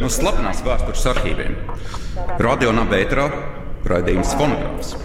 [0.00, 1.56] no slepenās vēstures arhīviem.
[2.42, 3.28] Radio Nabērā
[3.88, 4.96] raidījums Fonogrāfs.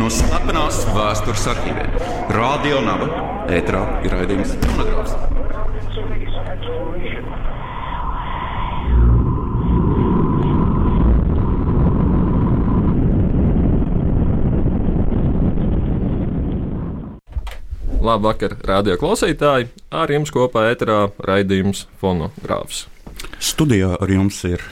[0.00, 1.98] No slepenās vēstures arhīviem.
[2.36, 3.10] Radio Naba
[3.50, 5.16] ēterā ir raidījums Fonogrāfs.
[18.10, 19.68] Labvakar, radio klausītāji!
[19.94, 22.88] Ar jums kopā ēterā raidījums Fonogrāfs.
[23.38, 24.64] Studijā ar jums ir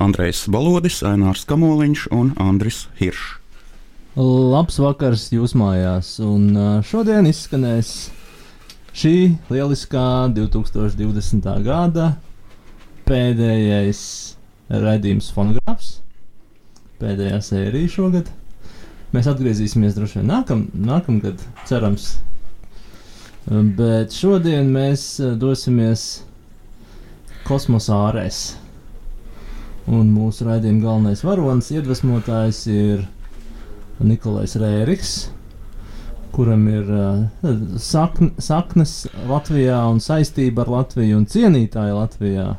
[0.00, 3.34] Andrejs Balodis, Ainārs Kamoliņš un Andris Hiršs.
[4.16, 6.56] Labs vakars jūs mājās, un
[6.88, 7.90] šodien izskanēs
[8.96, 9.12] šī
[9.52, 10.06] lieliskā
[10.38, 11.50] 2020.
[11.66, 12.14] gada
[13.10, 14.00] pēdējais
[14.72, 15.98] raidījums fonogrāfs,
[17.02, 18.32] pēdējā sērija šogad.
[19.12, 22.14] Mēs atgriezīsimies droši vien nākam, nākamgad, cerams.
[23.48, 26.02] Bet šodien mēs ā, dosimies
[27.48, 28.40] kosmosa ārēs.
[29.88, 33.06] Un mūsu raidījuma galvenais varonis, iedvesmotājs ir
[34.04, 35.12] Nikolais Rēriks,
[36.36, 38.92] kuram ir uh, sakn, saknes
[39.30, 42.50] Latvijā un saistība ar Latviju un cienītāja Latvijā.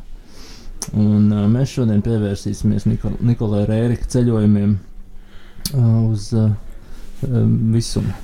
[0.98, 6.50] Un, uh, mēs šodien pievērsīsimies Niko, Nikolai Rērika ceļojumiem uh, uz uh,
[7.30, 8.18] um, visumu.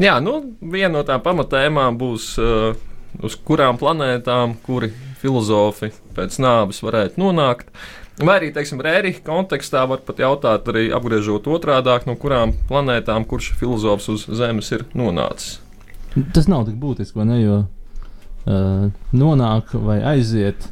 [0.00, 2.76] Jā, nu, viena no tām pamatēmām būs, uh,
[3.20, 4.88] uz kurām planētām, kuri
[5.20, 7.68] filozofi pēc nāves varētu nonākt.
[8.20, 13.52] Vai arī, teiksim, Rērija kontekstā var pat jautāt, arī apgriežot otrādi, no kurām planētām kurš
[13.60, 15.58] filozofs uz Zemes ir nonācis.
[16.34, 17.38] Tas nav tik būtiski, vai ne?
[17.40, 20.68] Jo uh, nonāk vai aiziet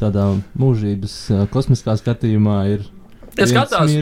[0.00, 2.86] tādā mūžības uh, kosmiskā skatījumā ir
[3.38, 3.92] Ja skatās,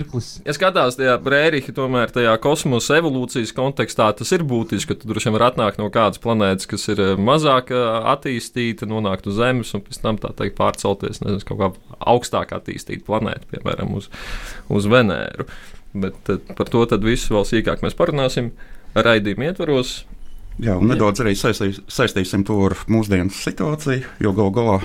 [0.43, 5.29] ja skatās tajā Rērija, tomēr tajā kosmosa evolūcijas kontekstā, tas ir būtiski, ka tu droši
[5.29, 9.71] vien var atnākt no kādas planētas, kas ir eh, mazāk eh, attīstīta, nonākt uz Zemes
[9.77, 11.71] un pēc tam tā teikt pārcelties nezinu, kaut kā
[12.11, 14.11] augstāk attīstītu planētu, piemēram, uz,
[14.67, 15.47] uz Venēru.
[15.95, 18.51] Bet eh, par to tad visu vēl sīkāk mēs parunāsim
[18.99, 20.01] raidījuma ietvaros.
[20.61, 24.81] Jā, un nedaudz arī saistī, saistīsim to ar mūsdienu situāciju, jo gal galā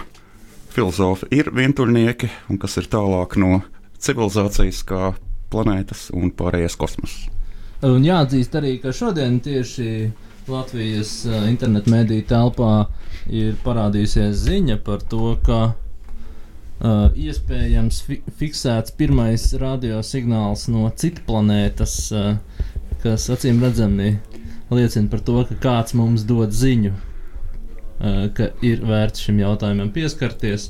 [0.76, 3.64] filozofi ir vientuļnieki, un kas ir tālāk no
[4.02, 5.14] civilizācijas kā
[5.54, 7.26] planētas un pārējais kosmoss.
[7.86, 9.90] Un jāatzīst arī, ka šodien tieši
[10.48, 12.74] Latvijas uh, internetu mediju telpā
[13.34, 21.98] ir parādījusies ziņa par to, ka uh, iespējams fi fiksēts pirmais radiosignāls no citas planētas,
[22.14, 22.38] uh,
[23.04, 24.16] kas acīm redzami
[24.74, 30.70] liecina par to, ka kāds mums dod ziņu, uh, ka ir vērts šim jautājumam pieskarties.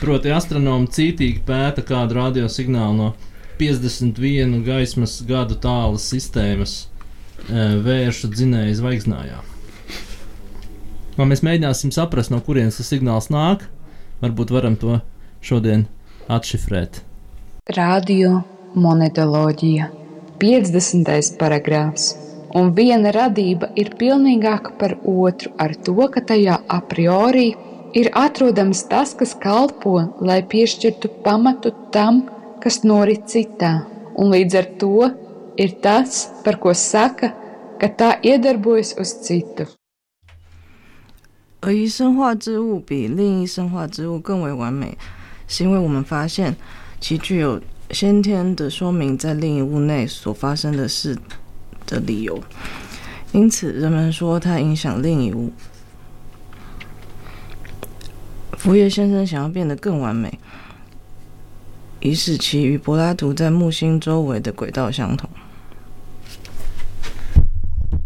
[0.00, 3.08] Proti, astronomi cītīgi pēta kādu radiosignālu no
[3.60, 9.42] 51 gaismas gadu tālas sistēmas e, vēršu dzinēju zvaigznājā.
[11.20, 13.66] Un mēs mēģināsim saprast, no kurienes tas signāls nāk.
[14.24, 15.02] Varbūt varam to
[15.44, 15.84] šodien
[16.32, 17.02] atšifrēt.
[17.76, 18.38] Radio
[18.72, 19.90] monetoloģija,
[20.40, 21.34] 50.
[21.36, 22.14] paragrāfs.
[22.56, 27.50] Un viena radība ir pilnīgāka par otru ar to, ka tajā a priori
[27.94, 32.24] ir atrodams tas, kas kalpo, lai piešķirtu pamatu tam,
[32.62, 33.86] kas norit citā.
[34.16, 35.10] Un līdz ar to
[35.56, 37.32] ir tas, par ko saka,
[37.80, 39.66] ka tā iedarbojas uz citu.
[41.62, 44.96] 而一生化之物比另一生化之物更为完美，
[45.46, 46.56] 是因为我们发现
[46.98, 51.18] 其具有先天的说明在另一物内所发生的事
[51.86, 52.42] 的理由，
[53.32, 55.50] 因此人们说它影响另一物。
[58.59, 60.39] 福叶先生想要变得更完美，
[61.99, 65.29] 以使其与柏拉图在木星周围的轨道相同。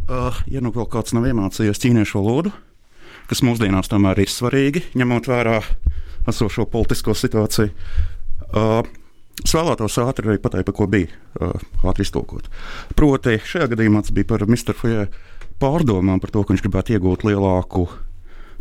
[0.10, 2.50] Uh, ja nu vēl kāds nav iemācījies ķīniešu valodu,
[3.30, 5.60] kas mūsdienās tomēr ir svarīgi, ņemot vērā
[6.26, 7.70] esošo politisko situāciju,
[8.58, 8.82] uh,
[9.46, 11.54] es vēlētos ātri arī pateikt, par ko bija uh,
[11.86, 12.50] ātri iztulkot.
[12.98, 14.74] Proti, šajā gadījumā tas bija par Mr.
[14.74, 15.06] Fujē
[15.62, 17.86] pārdomām par to, ka viņš gribētu iegūt lielāku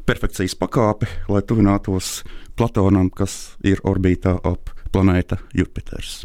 [0.05, 2.21] perfekcijas pakāpi, lai tuvinātos
[2.57, 6.21] Platonam, kas ir orbītā ap planēta Jupiters.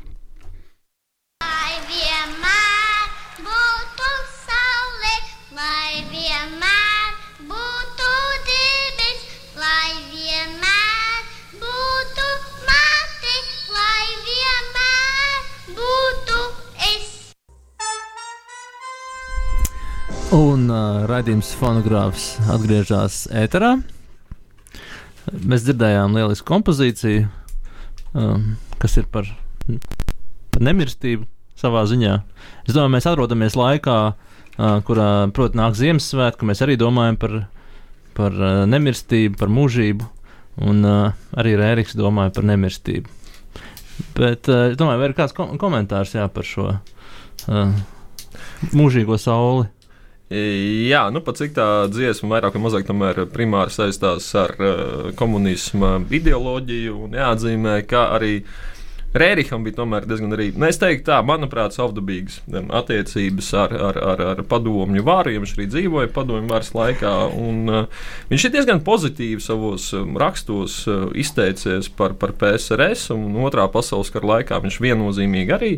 [21.08, 23.78] Raidījums fonogrāfs atgriežas ēterā.
[25.48, 27.26] Mēs dzirdējām lielisku kompozīciju,
[28.12, 28.44] um,
[28.80, 29.28] kas ir par,
[30.52, 31.24] par nemirstību
[31.58, 32.14] savā ziņā.
[32.66, 37.38] Es domāju, mēs atrodamies laikā, uh, kurā, protams, nāk Ziemassvētku, mēs arī domājam par,
[38.18, 40.10] par uh, nemirstību, par mūžību,
[40.68, 43.16] un uh, arī Rēriks domāja par nemirstību.
[44.18, 47.74] Bet uh, es domāju, vai ir kāds kom komentārs jā, par šo uh,
[48.76, 49.70] mūžīgo sauli?
[50.28, 55.94] Jā, nu pat cik tā dziesma vairāk vai mazāk tomēr primāri saistās ar uh, komunisma
[56.04, 58.42] ideoloģiju un jāatzīmē, ka arī
[59.08, 62.42] Rēriham bija tomēr diezgan arī, nu, es teiktu tā, manuprāt, savdabīgas
[62.76, 67.72] attiecības ar, ar, ar, ar padomju varu, jo viņš arī dzīvoja padomju varas laikā, un
[67.72, 74.12] uh, viņš ir diezgan pozitīvi savos rakstos uh, izteicies par, par PSRS, un otrā pasaules
[74.12, 75.72] kara laikā viņš viennozīmīgi arī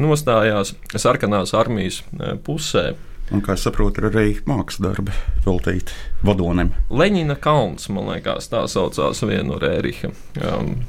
[0.00, 2.00] nostājās sarkanās armijas
[2.48, 2.94] pusē.
[3.30, 5.12] Un, kā es saprotu, ir arī mākslas darbi
[5.44, 5.94] veltīti
[6.26, 6.72] vadonim.
[6.90, 10.10] Leņķina kalns, man liekas, tā saucās viena no Rēriha.
[10.42, 10.80] Um,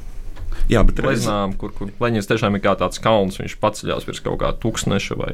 [0.70, 4.20] Jā, bet reiz, Leznām, kur, kur Leņķins tiešām ir kā tāds kalns, viņš paceļās virs
[4.24, 5.32] kaut kā tūkstneša vai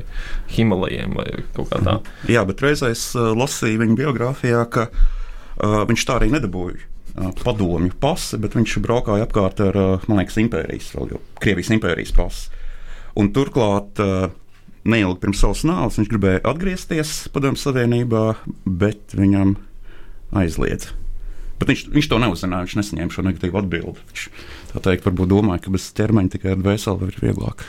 [0.55, 1.27] Himalajiem vai
[1.57, 1.97] kaut kā tā.
[2.31, 6.81] jā, bet reizē es uh, lasīju viņa biogrāfijā, ka uh, viņš tā arī nedabūja.
[7.17, 11.73] uh, Padomju pasi, bet viņš braukāja apkārt ar, uh, man liekas, impērijas, vēl jau Krievijas
[11.77, 12.49] impērijas pasi.
[13.19, 14.31] Un turklāt, uh,
[14.91, 18.25] neilgi pirms savas nāves, viņš gribēja atgriezties Padomju Savienībā,
[18.65, 19.57] bet viņam
[20.37, 20.95] aizliedza.
[21.59, 24.05] Bet viņš, viņš to neuzzināja, viņš nesaņēma šo negatīvu atbildi.
[24.13, 24.29] Viņš
[24.75, 27.67] tā teikt, varbūt domāja, ka bez ķermeņa tikai ar dvēseli ir vieglāk.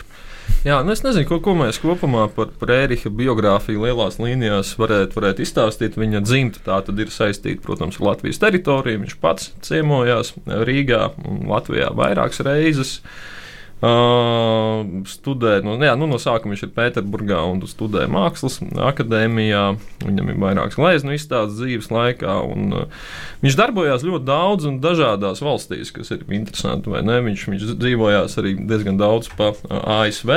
[0.66, 5.18] Jā, nu es nezinu, ko, ko mēs kopumā par, par Ēriha biogrāfiju lielās līnijās varētu,
[5.18, 5.98] varētu izstāstīt.
[5.98, 9.04] Viņa dzimta tā tad ir saistīta, protams, ar Latvijas teritoriju.
[9.06, 12.98] Viņš pats ciemojās Rīgā un Latvijā vairākas reizes.
[13.00, 13.38] Uh,
[13.80, 18.58] studē, nu, jā, nu, no sākuma viņš ir Pēterburgā un studē mākslas
[18.90, 19.64] akadēmijā.
[20.04, 22.34] Viņam ir vairākas glezniecības izstādes dzīves laikā.
[22.52, 23.06] Un, uh,
[23.44, 26.92] viņš darbojās ļoti daudz un dažādās valstīs, kas ir interesanti.
[26.92, 30.36] Viņš, viņš dzīvojās arī diezgan daudz pa uh, ASV.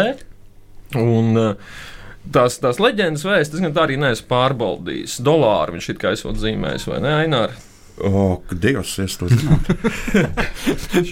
[1.00, 1.80] Un, uh,
[2.22, 5.16] Tās, tās leģendas vēstis diezgan tā arī neesmu pārbaudījis.
[5.26, 7.56] Dolāru viņš it kā esot zīmējis, vai ne, Ainār?
[8.00, 9.74] O, ka Dievs, es to zinātu.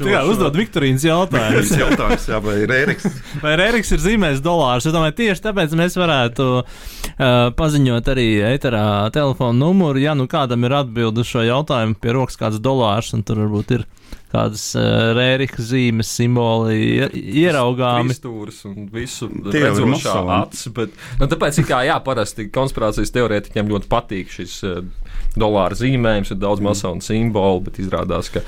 [0.08, 1.60] Jā, uzdod Viktorīnas jautājumu.
[1.60, 3.04] Tas jautājums, jā, vai ir Ēriks?
[3.42, 4.88] Vai Rēriks ir zīmējis dolārus?
[4.88, 6.64] Es domāju, tieši tāpēc mēs varētu uh,
[7.58, 8.84] paziņot arī eterā
[9.14, 10.00] telefonu numuru.
[10.00, 13.76] Ja nu kādam ir atbildi uz šo jautājumu, pie rokas kāds dolārs, un tur varbūt
[13.76, 13.86] ir
[14.30, 14.82] kādas uh,
[15.16, 17.10] Rērika zīmes, simboli ie-
[17.44, 18.14] ieraugāmi.
[18.14, 20.68] Stūris un visu ir redzošā acis.
[20.76, 24.72] Bet, nu, tāpēc, kā jā, parasti konspirācijas teorētiķiem ļoti patīk šis uh,
[25.38, 28.40] dolāra zīmējums, ir daudz masonu simbolu, bet izrādās, ka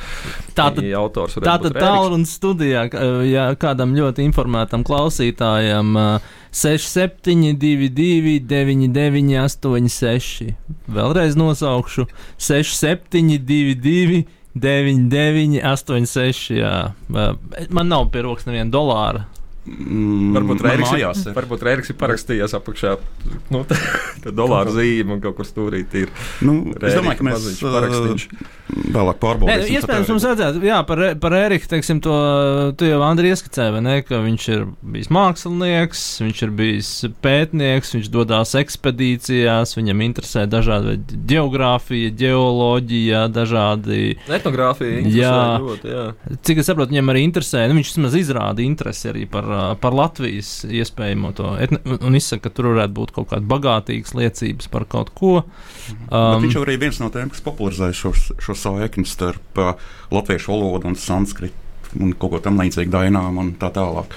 [0.59, 6.19] Tātad- ja autors var Tātad tālruņa studijā, ka, ja kādam ļoti informētam klausītājam, uh,
[6.53, 10.53] 6722, 9986.
[10.93, 12.05] Vēlreiz nosaukšu
[14.55, 16.51] 6722, 9986.
[16.59, 16.93] Jā.
[17.73, 19.27] Man nav pie rokas neviena dolāra.
[19.63, 21.35] Mm, Varbūt Rēriks ir, ir.
[21.37, 22.97] varbūt Rēriks ir parakstījies apakšā.
[23.55, 23.61] Nu,
[24.41, 26.11] dolāra zīme un kaut kur stūrīt ir.
[26.43, 28.27] Nu, es domāju, ka mēs uh,
[28.73, 29.63] vēlāk Nē, pārbaudīsim.
[29.63, 32.17] nu, iespējams, mums vajadzētu, jā, par, par Eriku, teiksim, to,
[32.79, 34.65] tu jau Andri ieskicēji, vai ne, ka viņš ir
[34.95, 36.91] bijis mākslinieks, viņš ir bijis
[37.25, 40.97] pētnieks, viņš dodās ekspedīcijās, viņam interesē dažādi
[41.31, 45.07] geogrāfija, geoloģija, dažādi, Etnogrāfija Jā.
[45.07, 46.37] interesē ļoti, jā.
[46.49, 49.52] cik es saprotu, viņam arī interesē, nu, viņš vismaz izrāda interesi arī par,
[49.83, 54.71] par Latvijas iespējamo to, etni, un izsaka, ka tur varētu būt kaut kāda bagātīgas liecības
[54.73, 55.35] par kaut ko.
[55.43, 59.73] Bet Um, viņš jau arī viens no tiem, kas popularizēja šo, šo saikni starp uh,
[60.13, 61.59] latviešu valodu un sanskritu
[62.01, 64.15] un kaut ko tam līdzīgu dainām un tā tālāk.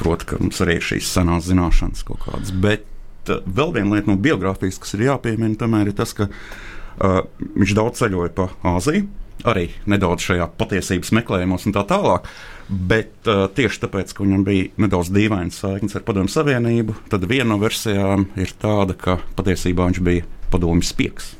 [0.00, 2.52] Proti, ka mums arī ir šīs senās zināšanas kaut kādas.
[2.52, 7.22] Bet uh, vēl viena lieta no biogrāfijas, kas ir jāpiemina, tomēr ir tas, ka uh,
[7.56, 9.06] viņš daudz ceļoja pa Āziju.
[9.44, 12.24] Arī nedaudz šajā patiesības meklējumos un tā tālāk.
[12.66, 17.52] Bet uh, tieši tāpēc, ka viņam bija nedaudz dīvains saiknes ar Padomu Savienību, tad viena
[17.52, 21.34] no versijām ir tāda, ka patiesībā viņš bija padomju spiegs.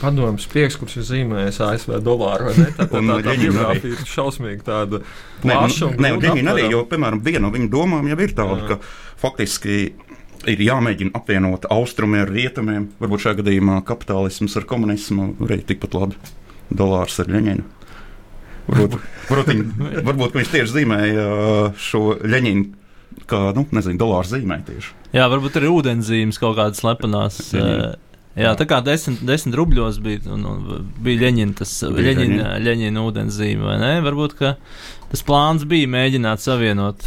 [0.00, 2.48] Padomju spiegs, kurš ir zīmējis ASV dolāru.
[2.50, 2.66] vai ne?
[2.76, 5.92] Tā, tā, Un tā, tā Ļeņina biogrāfija ir šausmīgi tāda Nē, plaša.
[5.96, 8.66] nē, grūti viņi arī, jo, piemēram, viena no viņu domām jau ir tāda, Jā.
[8.74, 9.78] ka faktiski
[10.50, 12.90] ir jāmēģina apvienot austrumi ar rietumiem.
[13.00, 16.18] Varbūt šajā gadījumā kapitālisms ar komunismu arī tikpat labi
[16.70, 17.72] dolārs ar Ļeņinu.
[18.66, 18.96] Varbūt,
[19.30, 22.86] varbūt, varbūt ka viņš tieši zīmēja uh, šo Ļeņinu
[23.30, 24.94] kā, nu, nezinu, dolāru zīmē tieši.
[25.16, 27.40] Jā, varbūt arī ūdenszīmes kaut kādas slepenās.
[27.54, 27.62] Mhm.
[27.62, 28.02] eh,
[28.36, 33.04] Jā, tā kā desmit, desmit rubļos bija, un, un bija Leņķina, tas Bija Leņķina, Leņķina
[33.08, 33.92] ūdenszīme, vai ne?
[34.04, 34.50] Varbūt, ka
[35.08, 37.06] tas plāns bija mēģināt savienot.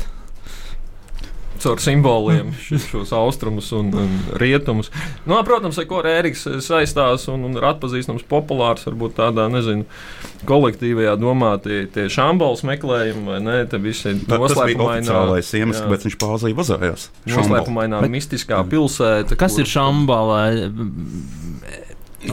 [1.63, 2.53] Caur simboliem
[2.89, 4.89] šos austrumus un, un rietumus.
[5.27, 9.85] Nu, protams, ar ko Rēriks saistās un, un ir atpazīstams populārs, varbūt tādā, nezinu,
[10.49, 15.53] kolektīvajā domā tie, tie šambols meklējumi, vai ne, te visi Tā, tas bija noslēpumainā, oficiālais
[15.59, 17.07] iemesls, kāpēc viņš pāzija vazājās.
[17.29, 19.37] noslēpumainā mistiskā pilsēta.
[19.39, 20.41] Kas kur- ir šambala?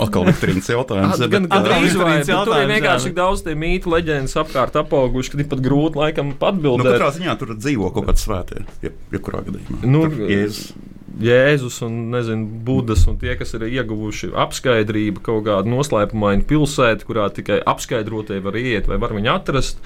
[0.03, 1.15] Atkal Viktorīnas jautājums.
[1.15, 4.35] At, bet, gan, gan ā, drīz bet tur ir vienkārši tik daudz tie mītu leģendas
[4.43, 6.97] apkārt apauguši, ka ir pat grūti laikam Nu, atbildēt.
[6.99, 9.83] katrā ziņā tur dzīvo kaut kāds svētie, jeb- jebkurā gadījumā.
[9.87, 10.73] Nu, Tur Jēzus.
[11.17, 17.31] Jēzus un nezinu, Budas un tie, kas ir ieguvuši apskaidrību, kaut kādu noslēpumainu pilsētu, kurā
[17.33, 19.79] tikai apskaidrotie var iet vai var viņu atrast.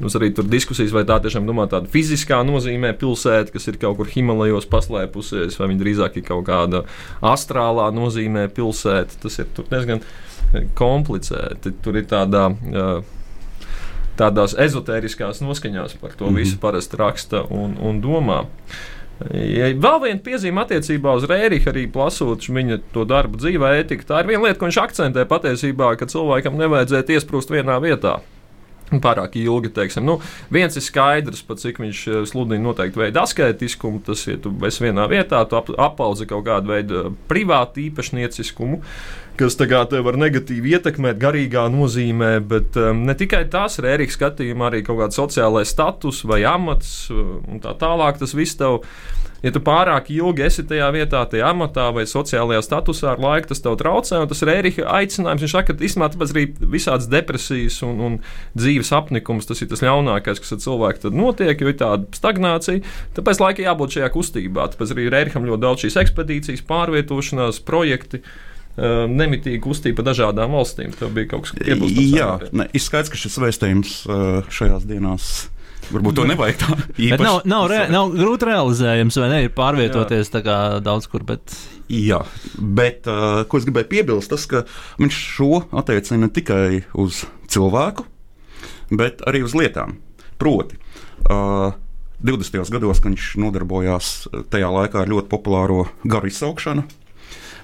[0.00, 3.98] Mums arī tur diskusijas, vai tā tiešām domā tāda fiziskā nozīmē pilsēta, kas ir kaut
[3.98, 6.84] kur Himalajos paslēpusies, vai viņa drīzāk ir kaut kāda
[7.20, 9.20] astrālā nozīmē pilsēta.
[9.20, 10.00] Tas ir diezgan
[10.78, 11.74] komplicēti.
[11.84, 12.50] Tur ir tādā.
[12.50, 13.16] Uh,
[14.20, 16.28] Tādās ezotēriskās noskaņās par to mm.
[16.28, 16.36] -hmm.
[16.42, 18.42] visu parasti raksta un, un domā.
[19.32, 24.04] Ja vēl viena piezīme attiecībā uz Rēriku, arī plasot viņa to darbu dzīvē, ētika.
[24.08, 28.18] Tā ir viena lieta, ko viņš akcentē patiesībā, ka cilvēkam nevajadzētu iesprūst vienā vietā.
[28.90, 30.02] Pārāk ilgi, teiksim.
[30.06, 30.16] Nu,
[30.50, 34.02] viens ir skaidrs, pat cik viņš eh, sludina noteikti veidu asketiskumu.
[34.06, 38.80] Tas, ja tu esi vienā vietā, tu ap, apaudzi kaut kādu veidu privātu īpašnieciskumu,
[39.38, 44.70] kas tagad tev var negatīvi ietekmēt garīgā nozīmē, bet um, ne tikai tas, Rēriks skatījumā
[44.70, 48.20] arī kaut kāds sociālais status vai amats uh, un tā tālāk.
[48.20, 48.82] Tas viss tev
[49.40, 53.62] Ja tu pārāk ilgi esi tajā vietā, tajā amatā vai sociālajā statusā, ar laiku tas
[53.64, 54.20] tev traucē.
[54.28, 55.44] Tas ir Ērika aicinājums.
[55.46, 56.44] Viņš saka, ka īstenībā tāpēc arī
[56.74, 58.18] visādas depresijas un, un
[58.58, 62.84] dzīves apnikums tas ir tas ļaunākais, kas ar cilvēku notiek, jo ir tāda stagnācija.
[63.16, 64.68] Tāpēc laikam jābūt šajā kustībā.
[64.74, 68.20] Tāpēc arī Ērikam ļoti daudz šīs ekspedīcijas, pārvietošanās, projekti.
[68.76, 70.92] Uh, Nemitīga kustība pa dažādām valstīm.
[70.98, 74.20] Tev bija kaut kas tāds, Jā, ne, ir skaidrs, ka šis vēstījums ā,
[74.52, 75.32] šajās dienās
[75.90, 77.10] varbūt to nevajag tā īpaši.
[77.14, 79.42] Bet nav, nav, re, nav grūti realizējams, vai ne?
[79.46, 81.54] Ir pārvietoties tā kā daudz kur, bet
[81.90, 82.20] Jā,
[82.54, 84.62] bet uh, ko es gribēju piebilst, tas, ka
[85.02, 88.04] viņš šo attiecina ne tikai uz cilvēku,
[88.94, 89.96] bet arī uz lietām.
[90.38, 90.78] Proti,
[91.26, 91.74] uh,
[92.22, 92.62] 20.
[92.70, 96.86] gados, kad viņš nodarbojās uh, tajā laikā ar ļoti populāro garu izsaukšanu,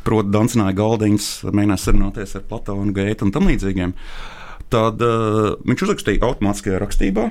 [0.06, 3.94] proti, dancināja galdiņus, mēģināja sarunāties ar Platonu, Geitu un tam līdzīgiem,
[4.72, 7.26] tad uh, viņš uzrakstīja automātiskajā rakstībā.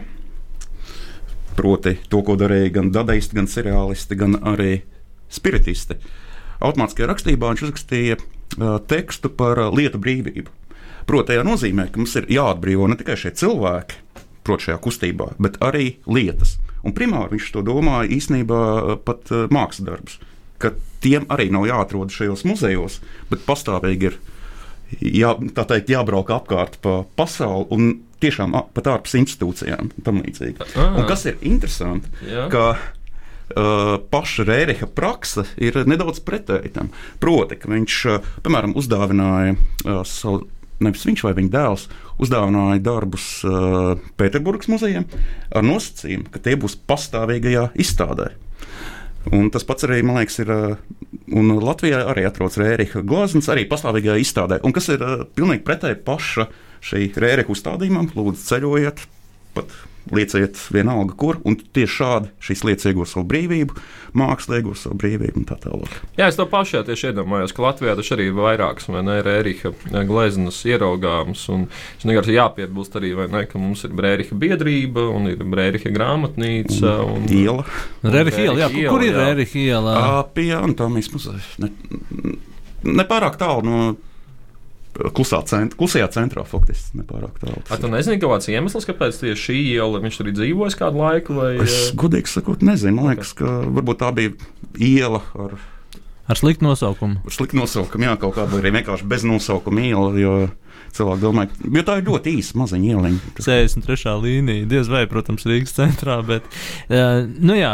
[1.55, 4.81] Proti, to, ko darīja gan dadaisti, gan seriālisti, gan arī
[5.31, 5.95] spiritisti.
[6.59, 10.51] Automātiskajā rakstībā viņš uzrakstīja uh, tekstu par uh, lietu brīvību.
[11.07, 14.01] Proti, tajā nozīmē, ka mums ir jāatbrīvo ne tikai šie cilvēki,
[14.43, 16.57] proti, šajā kustībā, bet arī lietas.
[16.85, 18.59] Un primāri viņš to domāja īstenībā
[19.07, 20.19] pat mākslas darbus,
[20.61, 20.73] ka
[21.05, 24.19] tiem arī nav jāatrod šajos muzejos, bet pastāvīgi ir
[25.01, 27.87] jā, teikt, jābrauc apkārt pa pasauli un
[28.23, 30.69] tiešām pat ārpus institūcijām un tam līdzīgi.
[30.75, 30.95] Ah.
[30.99, 32.47] Un kas ir interesanti, Jā.
[32.53, 36.91] ka uh, paša Rēriha praksa ir nedaudz pretēji tam.
[37.21, 40.45] Proti, ka viņš, uh, piemēram, uzdāvināja uh, savu.
[40.83, 41.85] Nevis viņš vai viņa dēls
[42.19, 45.05] uzdāvināja darbus uh, Pēterburgas muzejiem
[45.55, 48.33] ar nosacījumu, ka tie būs pastāvīgajā izstādē.
[49.33, 50.51] Un tas pats arī, man liekas, ir.
[50.53, 50.75] uh,
[51.35, 54.59] Un Latvijā arī atrodas Rēriha glāzes, arī pastāvīgajā izstādē.
[54.67, 56.45] Un kas ir uh, pilnīgi pretēji paša
[56.85, 59.01] šī Rēriha uzstādījumam, lūdzu, ceļojiet,
[59.57, 59.73] pat
[60.13, 61.39] lieciet vienalga, kur.
[61.47, 63.77] Un tieši šādi šīs lietas iegūst savu brīvību,
[64.17, 65.99] mākslā iegūst savu brīvību un tā tālāk.
[66.19, 69.17] Jā, es to pašu jā, tieši iedomājos, ka Latvijā tas arī ir vairākas vai ne
[69.25, 69.73] Rēriha
[70.05, 71.47] gleznas ieraugāmas.
[71.53, 75.91] un Es vienkārši jāpiebilst arī, vai ne, ka mums ir Brēriha biedrība un ir Brēriha
[75.95, 76.95] grāmatnīca.
[77.05, 77.65] Un, Iela
[78.03, 79.23] Rērija iela, jā, kur, kur ir jā.
[79.23, 79.95] Rērija iela?
[80.35, 81.43] Pie Antonijas muzeja.
[81.63, 81.71] Ne,
[82.85, 83.79] nepārāk tālu no
[85.15, 87.61] klusā centra, klusajā centrā, faktiski nepārāk tālu.
[87.69, 91.01] A, tu nezini, kaut kāds iemesls, kāpēc tieši šī iela viņš tur ir dzīvojis kādu
[91.03, 91.35] laiku?
[91.39, 92.95] Vai, Es godīgi sakot, nezinu.
[92.99, 94.35] Man liekas, ka varbūt tā bija
[94.79, 95.57] iela ar,
[96.25, 97.19] Ar sliktu nosaukumu.
[97.21, 100.09] ar sliktu nosaukumu, jā, kaut kāda arī vienkārši bez nosaukuma iela.
[100.17, 100.31] Jo
[100.95, 103.19] cilvēki domā, ka tā ir ļoti īsa maziņa ieliņa.
[103.43, 104.13] 63.
[104.23, 106.47] līnija, diez vai, protams, Rīgas centrā, bet,
[106.89, 107.73] uh, nu jā,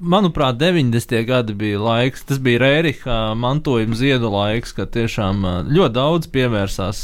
[0.00, 1.24] manuprāt, 90.
[1.26, 7.02] gadi bija laiks, tas bija Rēriha mantojuma ziedu laiks, kad tiešām ļoti daudz pievērsās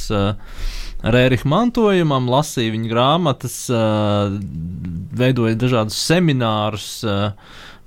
[1.04, 3.58] Rēriha mantojumam, lasīja viņa grāmatas,
[5.20, 6.88] veidoja dažādus seminārus.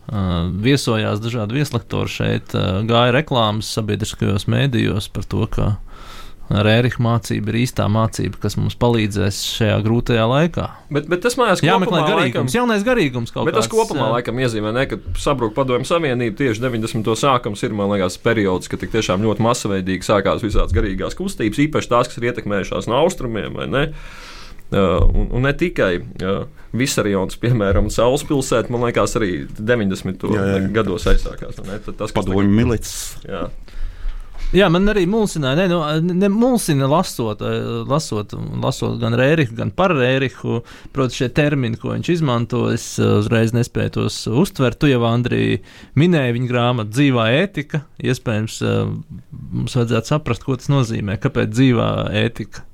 [0.08, 2.54] Viesojās dažādi vieslektori šeit,
[2.88, 5.66] gāja reklāmas sabiedriskajos mēdījos par to, ka
[6.48, 10.68] Rēriha mācība ir īstā mācība, kas mums palīdzēs šajā grūtajā laikā.
[10.96, 13.76] bet, bet tas mājās Jā, meklē kopumā garīgums, laikam- jaunais garīgums kaut Bet tas kāds,
[13.76, 14.14] kopumā jā.
[14.16, 17.16] laikam iezīmē, ne, ka sabruka padomju savienība tieši 90.
[17.20, 21.92] sākums ir, man liekas, periods, kad tik tiešām ļoti masveidīgi sākās visādas garīgās kustības, īpaši
[21.92, 23.84] tās, kas ir ietekmējušās no austrumiem, vai ne?
[24.68, 26.42] Uh, un, un ne tikai uh,
[26.76, 30.26] Visarjons, piemēram, Saules pilsēta, man liekas, arī 90.
[30.36, 30.72] Jā, jā.
[30.76, 31.60] gados aizsākās.
[31.62, 31.78] vai ne?
[31.86, 33.16] Tad Tas, Padomju milicis.
[34.56, 38.32] Jā, man arī mulsināja, ne, nu, ne mulsina lasot, eh, lasot,
[38.64, 40.62] lasot gan Rēriku, gan par Rēriku.
[40.96, 44.80] Protams, šie termini, ko viņš izmanto, es eh, uzreiz nespēju tos uztvert.
[44.80, 45.60] Tu jau, Andrija,
[46.00, 47.84] minēji viņa grāmatu dzīvā ētika.
[48.00, 48.80] Iespējams, eh,
[49.52, 51.20] mums vajadzētu saprast, ko tas nozīmē.
[51.20, 51.92] Kāpēc dzīvā
[52.24, 52.67] ētika?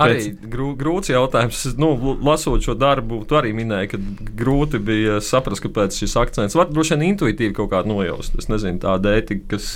[0.00, 1.64] Arī grū, grūts jautājums.
[1.80, 1.92] Nu,
[2.24, 4.00] lasot šo darbu, tu arī minēji, ka
[4.40, 8.38] grūti bija saprast, kāpēc šis akcents var droši vien intuitīvi kaut kādā nojaust.
[8.40, 9.68] Es nezinu, tāda ētika, kas,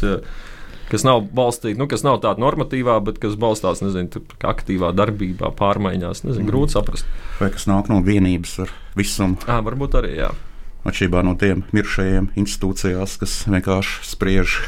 [0.89, 4.95] kas nav balstīta, nu, kas nav tāda normatīvā, bet kas balstās nezinu, tur kā aktīvā
[4.97, 6.25] darbībā, pārmaiņās.
[6.29, 7.09] Nezinu, grūti saprast.
[7.43, 9.43] Vai kas nāk no vienības ar visumu?
[9.45, 10.33] À, varbūt arī jā.
[10.87, 14.61] Atšķirībā no tiem mirušajiem institūcijās, kas vienkārši spriež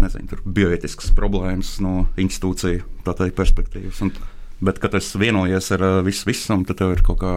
[0.00, 4.00] nezinu, tur bioetiskas problēmas no institūciju tā teikt, perspektīvas.
[4.04, 4.12] Un,
[4.62, 7.32] bet, kad es vienojos ar visu visumu, tad tev ir kaut kā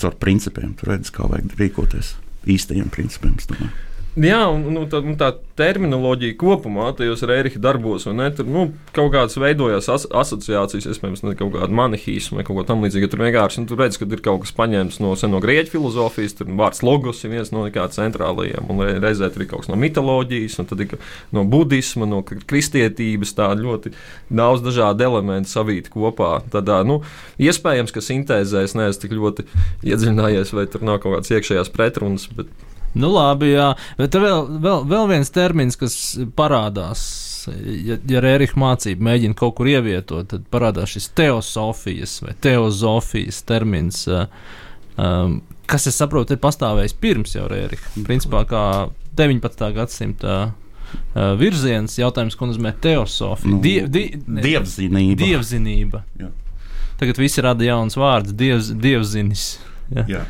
[0.00, 2.14] caur principiem, tur redz, kā vajag rīkoties.
[2.50, 3.36] Īstajiem principiem.
[3.38, 3.72] es domāju.
[4.14, 8.60] Jā, un nu, tā, un tā terminoloģija kopumā tajos Rēriha darbos, un ne, tur nu,
[8.94, 13.08] kaut kādas veidojās as asociācijas, iespējams, ne, kaut kāda manihisma vai kaut ko tamlīdzīga.
[13.10, 16.52] Tur vienkārši nu, tur redz, ka ir kaut kas paņemts no seno grieķu filozofijas, tur
[16.60, 20.60] vārds logos ir viens no centrālajiem, un re- reizē tur ir kaut kas no mitoloģijas,
[20.62, 20.94] un tad ir
[21.34, 23.96] no budisma, no kri- kristietības, tā ļoti
[24.30, 26.36] daudz dažādu elementu savīt kopā.
[26.54, 27.00] Tad, ā, nu,
[27.42, 29.48] iespējams, ka sintēzē es neesmu tik ļoti
[29.90, 32.54] iedziļinājies, vai tur nav kaut kādas iekšējās pretrunas, bet
[32.94, 33.72] Nu, labi, jā.
[33.98, 35.96] Bet vēl, vēl, vēl viens termins, kas
[36.38, 37.02] parādās.
[37.84, 44.04] Ja, ja Rēriņa mācība mēģina kaut kur ievietot, tad parādās šis teosofijas vai teozofijas termins,
[44.08, 48.04] um, kas, es saprotu, ir pastāvējis pirms jau Rēriņa.
[48.06, 48.62] Principā kā
[49.18, 49.66] 19.
[49.76, 53.52] gadsimta uh, virziens, jautājums, ko nozīmē teosofija.
[53.56, 55.20] Nu, Die, di, ne- Dievzinība.
[55.26, 56.04] Dievzinība.
[56.22, 56.30] Jā.
[57.00, 59.46] Tagad visi rada jauns vārds- dievs, dievzinis.
[59.92, 60.06] Jā.
[60.08, 60.24] Jā.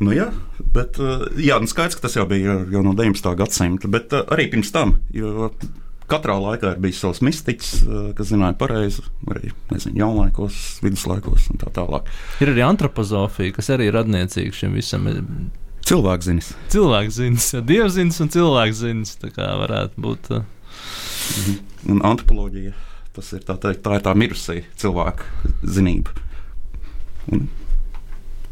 [0.00, 0.30] Nu, jā,
[0.74, 3.32] bet uh, jā, nu skaidrs, ka tas jau bija jau no 19.
[3.38, 4.98] gadsimta, bet uh, arī pirms tam.
[5.14, 5.50] Jo
[6.10, 11.60] katrā laikā ir bijis savs mistiķis, uh, kas zināja pareizi, arī nezinu, jaunlaikos, viduslaikos un
[11.62, 12.10] tā tālāk.
[12.44, 15.08] Ir arī antropozofija, kas arī ir radniecīga šim visam.
[15.84, 16.50] Cilvēks zinis.
[16.72, 19.08] Cilvēks zina, dievzins un cilvēks zina.
[19.20, 20.30] Tā kā varētu būt.
[20.32, 20.44] uh,
[21.88, 22.72] Un antropoloģija
[23.14, 26.14] tas ir tā, teikt, tā, ir tā mirusī cilvēka zinība.
[27.32, 27.44] Un,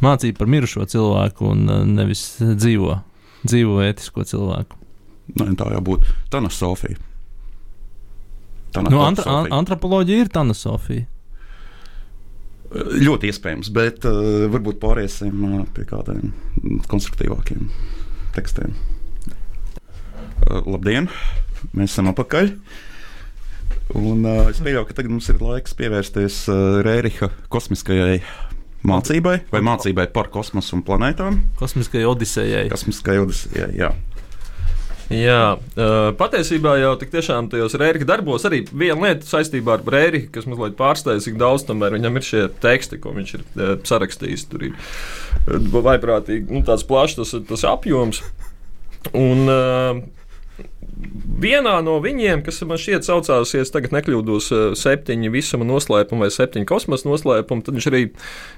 [0.02, 2.98] Mācība par mirušo cilvēku un uh, nevis dzīvo,
[3.46, 4.78] dzīvo ētisko cilvēku.
[5.38, 6.98] nu, tā jau būtu Tanasofija.
[8.88, 11.08] Nu, antra, an, antropoloģija ir Tanasofija.
[12.72, 16.32] Ļoti iespējams, bet uh, varbūt pāriesim uh, pie kādiem
[16.88, 17.66] konstruktīvākiem
[18.36, 18.72] tekstiem.
[19.28, 21.10] Uh, labdien!
[21.76, 22.48] Mēs esam apakaļ.
[24.00, 28.22] Un, uh, es pieļauju, ka tagad mums ir laiks pievērsties uh, Rēriha kosmiskajai
[28.88, 31.42] mācībai vai mācībai par kosmosu un planētām.
[31.60, 32.64] Kosmiskajai odisejai.
[32.72, 33.92] Kosmiskajai odisejai, jā.
[35.12, 35.58] Jā,
[36.16, 40.78] patiesībā jau tik tiešām tajos rēriņa darbos arī viena lieta saistībā ar rēriņu, kas mazliet
[40.78, 43.44] pārsteidz, cik daudz tomēr viņam ir šie teksti, ko viņš ir
[43.88, 44.46] sarakstījis.
[44.48, 44.78] Tur ir
[45.74, 48.22] vaiprātīgi, nu, tāds plašs tas, tas apjoms.
[49.18, 50.00] Un, uh,
[51.42, 56.30] Vienā no viņiem, kas man šķiet saucās, ja tagad nekļūdos, eh, septiņi visuma noslēpumi vai
[56.30, 58.02] septiņi kosmosa noslēpumi, tad viņš arī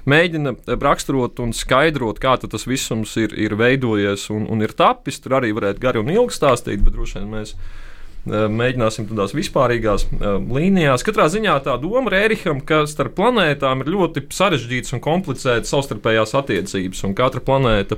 [0.05, 0.53] mēģina
[0.83, 5.17] raksturot un skaidrot, kā tas visums ir, ir veidojies un, un ir tapis.
[5.23, 10.05] Tur arī varētu gari un ilgi stāstīt, bet droši vien mēs eh, mēģināsim tādās vispārīgās
[10.11, 10.29] eh,
[10.59, 11.07] līnijās.
[11.07, 17.01] Katrā ziņā tā doma Rēriham, ka starp planētām ir ļoti sarežģītas un komplicētas savstarpējās attiecības,
[17.09, 17.97] un katra planēta,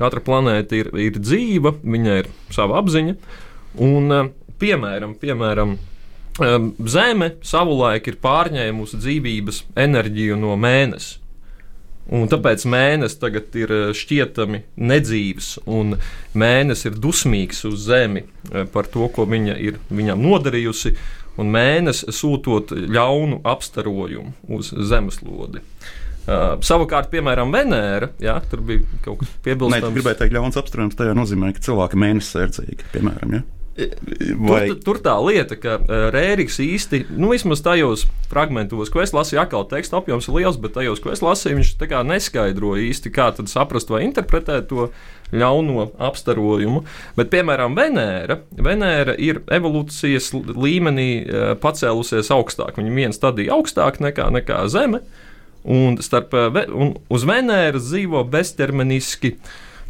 [0.00, 3.18] katra planēta ir, ir dzīva, viņai ir sava apziņa.
[3.82, 6.54] Un, eh, piemēram, piemēram eh,
[6.86, 11.20] Zeme savulaik ir pārņēmusi dzīvības enerģiju no mēneša.
[12.14, 15.96] Un tāpēc mēnesis tagad ir eh, šķietami nedzīvs, un
[16.36, 18.26] mēnesis ir dusmīgs uz Zemi
[18.72, 20.94] par to, ko viņa ir viņam nodarījusi,
[21.40, 25.64] un mēnesis sūtot ļaunu apstarojumu uz zemeslodi.
[26.24, 29.84] Uh, savukārt, piemēram, Venēra, jā, tur bija kaut kas Nē, piebilstams.
[29.84, 30.96] tu gribēji teikt, ļauns apstākļus.
[30.96, 33.34] Tā jau nozīmē, ka cilvēki mēnesis sērdzīgi, piemēram.
[33.36, 33.42] Ja?
[33.74, 39.10] Vai Tur, tur tā lieta, ka uh, Rēriks īsti, nu, vismaz tajos fragmentos, ko es
[39.14, 42.84] lasīju, atkal teksta apjoms ir liels, bet tajos, ko es lasīju, viņš tā kā neskaidroja
[42.86, 44.88] īsti, kā tad saprast vai interpretēt to
[45.34, 46.84] ļauno apstarojumu.
[47.18, 52.78] Bet, piemēram, Venēra, Venēra ir evolūcijas līmenī uh, pacēlusies augstāk.
[52.78, 55.02] Viņa viena stadija augstāk nekā, nekā Zeme.
[55.64, 59.34] Un, starp, ve- un uz Venēras dzīvo bezterminiski,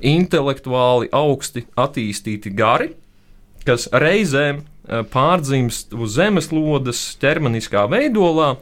[0.06, 2.92] intelektuāli augsti attīstīti gari,
[3.66, 8.56] kas reizēm eh, pārdzimst uz zemeslodes ķermeniskā veidolā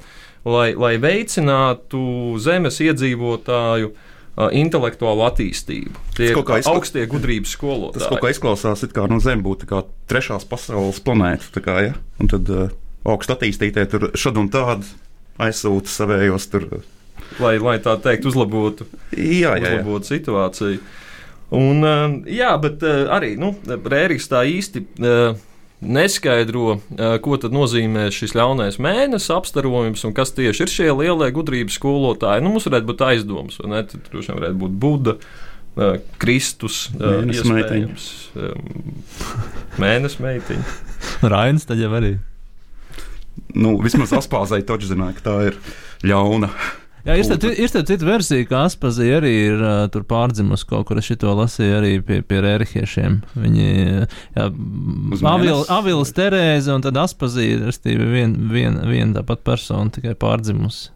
[0.45, 2.01] lai, lai veicinātu
[2.43, 5.93] zemes iedzīvotāju uh, intelektuālu attīstību.
[6.17, 8.09] Tie Tas ir izskatās- augstie gudrības Tas skolotāji.
[8.09, 11.51] kaut kā izklausās, it kā no Zemes būtu tā kā trešās pasaules planēta.
[11.55, 11.95] tā Kā, ja?
[12.19, 12.69] Un tad uh,
[13.05, 14.85] augstu attīstītie tur šad un tādi
[15.38, 16.67] aizsūta savējos tur.
[17.41, 18.85] lai, lai tā teikt, uzlabotu,
[19.17, 19.79] Jā, jā, jā.
[19.79, 20.81] uzlabotu situāciju.
[21.53, 24.87] Un, uh, jā, bet uh, arī nu, Rēriks tā īsti.
[25.01, 25.49] Uh,
[25.83, 31.75] Neskaidro, ko tad nozīmē šis ļaunais mēnesis apstarojums un kas tieši ir šie lielie gudrības
[31.75, 32.45] skolotāji.
[32.45, 33.81] Nu, mums varētu būt aizdomas, vai ne?
[33.91, 35.17] Tur droši vien varētu būt Buda,
[36.23, 38.95] Kristus, Mēnesis um,
[39.83, 40.77] mēnesis meitiņa.
[41.35, 42.12] Rainis tad jau arī.
[43.57, 45.59] Nu, vismaz Aspāzai taču zināja, ka tā ir
[46.07, 46.53] ļauna.
[47.03, 51.01] Jā, ir tāda ir cita versija, ka Aspazija arī ir uh, pārdzimusi kaut kur.
[51.01, 53.17] Es šito lasīju arī pie, pie rērihiešiem.
[53.43, 53.69] Viņi,
[54.37, 54.49] jā,
[55.33, 55.65] Avil?
[55.67, 60.93] Avils Terēze un tad Aspazija, restīvi, viena vien, vien tāpat persona tikai pārdzimusi.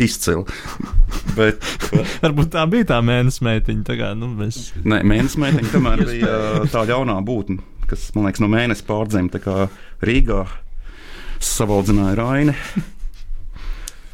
[0.00, 0.44] Izcili.
[1.38, 1.64] Bet
[2.24, 3.86] Varbūt tā bija tā mēnesis meitiņa.
[3.88, 4.60] Tā kā, nu, mēs...
[4.84, 6.36] nē, mēnesis meitiņa tomēr bija
[6.72, 9.68] tā ļaunā būtne, kas, man liekas, no tā kā
[10.04, 10.44] Rīgā
[11.40, 12.56] savaldzināja Raini.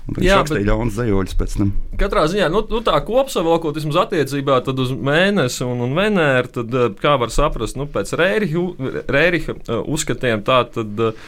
[0.04, 1.70] Viņš Jā, rakstīja ļaunas zejoļus pēc tam.
[2.00, 6.92] Katrā ziņā, nu, nu tā kopsavilkot, vismaz attiecībā uz mēnesi un, un Venēru, tad eh,
[7.00, 11.24] kā var saprast, nu, pēc Rēriha, eh, uzskatiem, tā tad eh,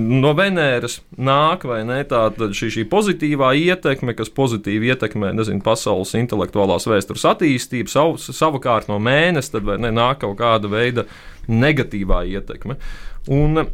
[0.00, 6.88] no Venēras nāk ne tā šī, šī pozitīvā ietekme, kas pozitīvi ietekmē, nezinu, pasaules intelektuālās
[6.88, 11.04] vēstures attīstību, savu, savukārt no mēneša tad ne nāk kaut kāda veida
[11.52, 12.80] negatīvā ietekme.
[13.28, 13.66] Un,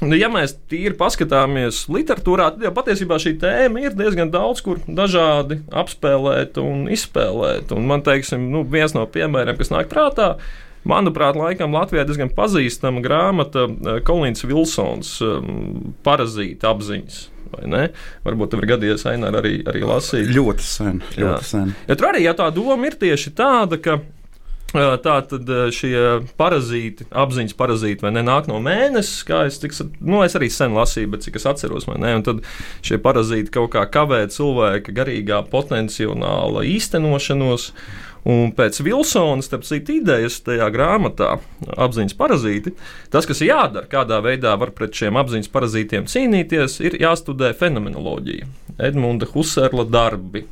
[0.00, 4.80] Nu, ja mēs tīri paskatāmies literatūrā, tad jau patiesībā šī tēma ir diezgan daudz, kur
[4.88, 7.74] dažādi apspēlēt un izspēlēt.
[7.76, 10.32] Un man teiksim, nu, viens no piemēriem, kas nāk prātā,
[10.88, 17.20] manuprāt, laikam Latvijā diezgan pazīstama grāmata eh, Kolīns Vilsons um, Parazīta apziņas.
[17.50, 20.30] Varbūt tev ir gadījies Ainēr, arī, arī lasīt.
[20.32, 21.72] Ļoti sen, ļoti sen.
[21.90, 23.98] Ja tur arī ja tā doma ir tieši tāda, ka
[24.72, 25.94] tā tad šie
[26.38, 30.76] parazīti, apziņas parazīti, vai ne, nāk no mēnesis, kā es, tiks, nu, es arī sen
[30.76, 32.44] lasīju, bet cik es atceros, vai ne, un tad
[32.86, 37.72] šie parazīti kaut kā kavē cilvēka garīgā potenciāla īstenošanos.
[38.28, 41.38] Un pēc Vilsona, starp citu, idejas tajā grāmatā,
[41.72, 42.74] apziņas parazīti,
[43.08, 48.50] tas, kas ir jādara, kādā veidā var pret šiem apziņas parazītiem cīnīties, ir jāstudē fenomenoloģija,
[48.90, 50.44] Edmunda Husserla darbi.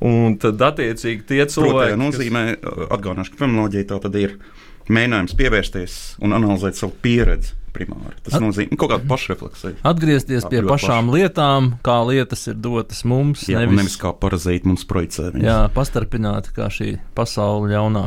[0.00, 2.42] Un tad, attiecīgi, tie cilvēki, nozīmē,
[2.92, 4.38] atgādināšu, ka fenomenoloģija tā tad ir
[4.90, 8.18] mēģinājums pievērsties un analizēt savu pieredzi primāri.
[8.22, 9.78] Tas At- nozīmē kaut kādu pašrefleksiju.
[9.86, 14.84] Atgriezties pie pašām lietām, kā lietas ir dotas mums, Jā, nevis, nevis, kā parazīti mums
[14.84, 15.30] projicē.
[15.32, 15.46] viņas.
[15.48, 18.04] jā, pastarpināti kā šī pasaule ļaunā.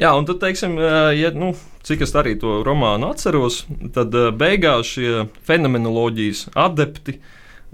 [0.00, 0.74] Jā, un tad, teiksim,
[1.14, 1.52] ja, nu,
[1.86, 3.60] cik es arī to romānu atceros,
[3.94, 7.20] tad eh, beigās šie fenomenoloģijas adepti.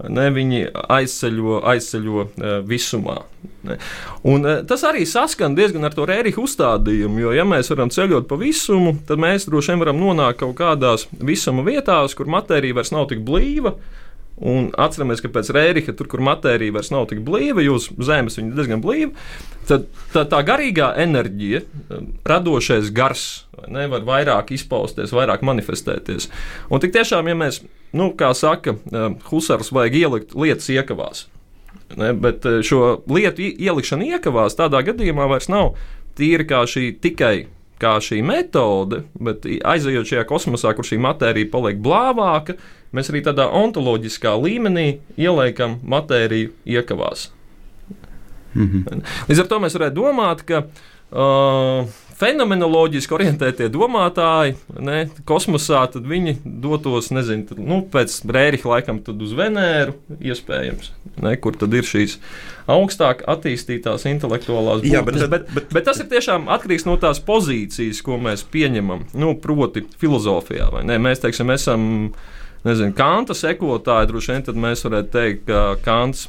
[0.09, 3.19] Ne, viņi aizceļo, aizceļo uh, visumā.
[3.67, 3.77] Ne.
[4.25, 8.29] Un, uh, tas arī saskan diezgan ar to Rēriha uzstādījumu, jo, ja mēs varam ceļot
[8.29, 12.93] pa visumu, tad mēs droši vien varam nonākt kaut kādās visuma vietās, kur matērija vairs
[12.95, 13.75] nav tik blīva.
[14.41, 18.55] Un atceramies, ka pēc Rēriha, tur, kur matērija vairs nav tik blīva, jūs zemes viņa
[18.57, 19.11] diezgan blīva,
[19.69, 19.83] tad
[20.15, 21.61] tā, tā garīgā enerģija,
[21.93, 23.25] um, radošais gars,
[23.59, 26.31] vai ne, var vairāk izpausties, vairāk manifestēties.
[26.73, 27.61] Un tik tiešām, ja mēs,
[27.93, 31.27] nu, kā saka, um, Husars vajag ielikt lietas iekavās.
[31.99, 35.73] Ne, bet eh, šo lietu i- ielikšana iekavās tādā gadījumā vairs nav
[36.17, 37.45] tīri kā šī tikai
[37.81, 42.57] kā šī metode, bet aizejot šajā kosmosā, kur šī matērija paliek blāvāka,
[42.95, 44.87] mēs arī tādā ontoloģiskā līmenī
[45.19, 47.29] ieliekam matēriju iekavās.
[48.53, 49.03] Mhm.
[49.29, 51.87] Līdz ar to mēs varētu domāt, ka uh,
[52.21, 59.33] fenomenoloģiski orientētie domātāji ne, kosmosā, tad viņi dotos, nezinu, tad, nu, pēc Rēriha laikam uz
[59.37, 60.91] Venēru, iespējams,
[61.25, 62.17] ne, kur tad ir šīs
[62.71, 65.25] augstāk attīstītās intelektuālās Jā, būtnes.
[65.27, 69.33] bet- bet, bet, bet tas ir tiešām atkarīgs no tās pozīcijas, ko mēs pieņemam, nu,
[69.41, 70.69] proti, filozofijā.
[70.85, 70.99] ne?
[71.01, 72.13] Mēs, teiksim, esam
[72.63, 76.27] nezinu, Kanta sekotāji, droši vien tad mēs varētu teikt, ka Kants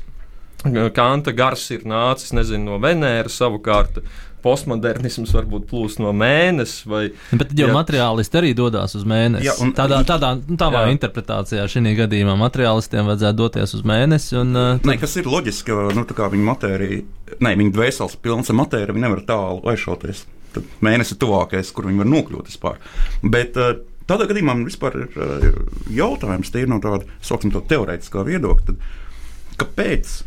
[0.94, 3.96] Kanta gars ir nācis nezinu, no Venēras, savukārt
[4.42, 6.82] postmodernisms varbūt plūst no mēnesis.
[6.90, 7.76] Vai, Bet tad jau Jā.
[7.76, 9.46] materiālisti arī dodas uz mēnesi.
[9.46, 10.92] Jā, un- tādā tādā, nu, tādā Jā.
[10.96, 14.36] interpretācijā šī gadījumā materiālistiem vajadzētu doties uz mēnesi.
[14.40, 17.02] Un, uh, Nē, kas ir loģiski, ka nu, tā kā viņa matērija,
[17.40, 20.24] ne, viņa dvēseles pilns ar matēriju, viņa nevar tālu aizšauties.
[20.52, 22.76] Tad mēnesis ir tuvākais, kur viņi var nokļūt vispār.
[23.24, 23.78] Bet uh,
[24.10, 25.46] tādā gadījumā man vispār ir uh,
[25.88, 30.18] jautājums, tie ir no tāda, sauksim to teorētiskā viedokļa, tad kāpēc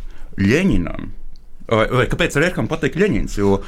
[0.41, 1.12] Ļeņinam,
[1.71, 3.38] vai, vai kāpēc Rērkam patīk Ļeņins?
[3.39, 3.60] Jo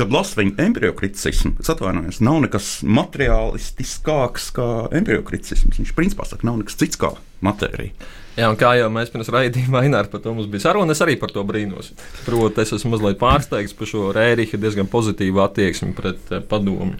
[0.00, 5.80] kad lasu viņa embriokriticismu, es atvainojos, nav nekas materiālistiskāks kā embriokriticisms.
[5.82, 7.12] Viņš principā saka, nav nekas cits kā
[7.44, 7.92] matērija.
[8.38, 11.16] Jā, un kā jau mēs pirms raidījuma Aināra par to mums bija saruna, es arī
[11.20, 11.90] par to brīnos.
[12.24, 16.94] Proti, es esmu mazliet pārsteigts par šo Rēriha diezgan pozitīvu attieksmi pret eh, padomu.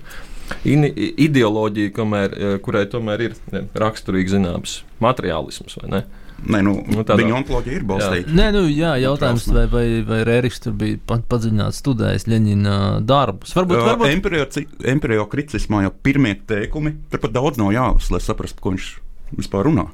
[0.68, 6.02] In, ideoloģija, kamēr, eh, kurai tomēr ir ne, raksturīgs zināms materiālisms, vai ne?
[6.40, 8.32] Nē, nu, Nu, tādā- viņa ontoloģija ir balstīta.
[8.32, 13.52] Nē, nu, jā, jautājums, vai, vai, vai Rēriks tur bija pat padziļināti studējis Leņķina darbus.
[13.54, 14.56] Varbūt, varbūt
[14.94, 18.88] Embriokriticismā jau pirmie teikumi, tur pat daudz nav jālasa, lai saprastu, ko viņš
[19.36, 19.90] vispār runā.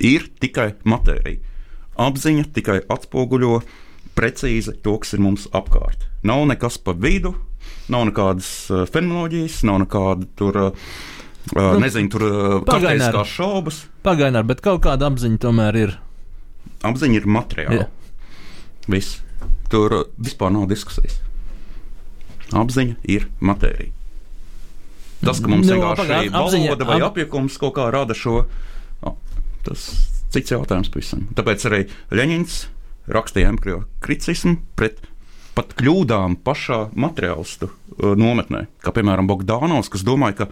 [0.00, 1.38] Ir tikai matērija.
[2.00, 3.62] Apziņa tikai atspoguļo
[4.16, 6.08] precīzi to, kas ir mums apkārt.
[6.24, 7.34] Nav nekas pa vidu,
[7.92, 11.11] nav nekādas uh, fenomenoloģijas, nav nekāda tur, uh, uh,
[11.50, 12.22] Nu, nezinu, tur
[12.66, 13.08] pagaidām.
[13.10, 13.80] taktiskās šaubas.
[14.06, 15.96] pagaidām, bet kaut kāda apziņa tomēr ir.
[16.86, 17.88] Apziņa ir materiāla.
[18.90, 19.18] Viss.
[19.72, 21.18] Tur vispār nav diskusijas.
[22.52, 23.90] Apziņa ir matērija.
[25.22, 28.40] Tas, ka mums Nu, vienkārši ir valoda vai ap- apjukums kaut kā rada šo,
[29.06, 29.12] o,
[29.66, 29.84] tas
[30.34, 31.28] cits jautājums pavisam.
[31.38, 32.56] Tāpēc arī Ļeņins
[33.14, 34.98] rakstīja embriokriticismu pret
[35.54, 38.66] pat kļūdām pašā materiālistu uh, nometnē.
[38.82, 40.48] Kā piemēram Bogdanovs, kas domāja, ka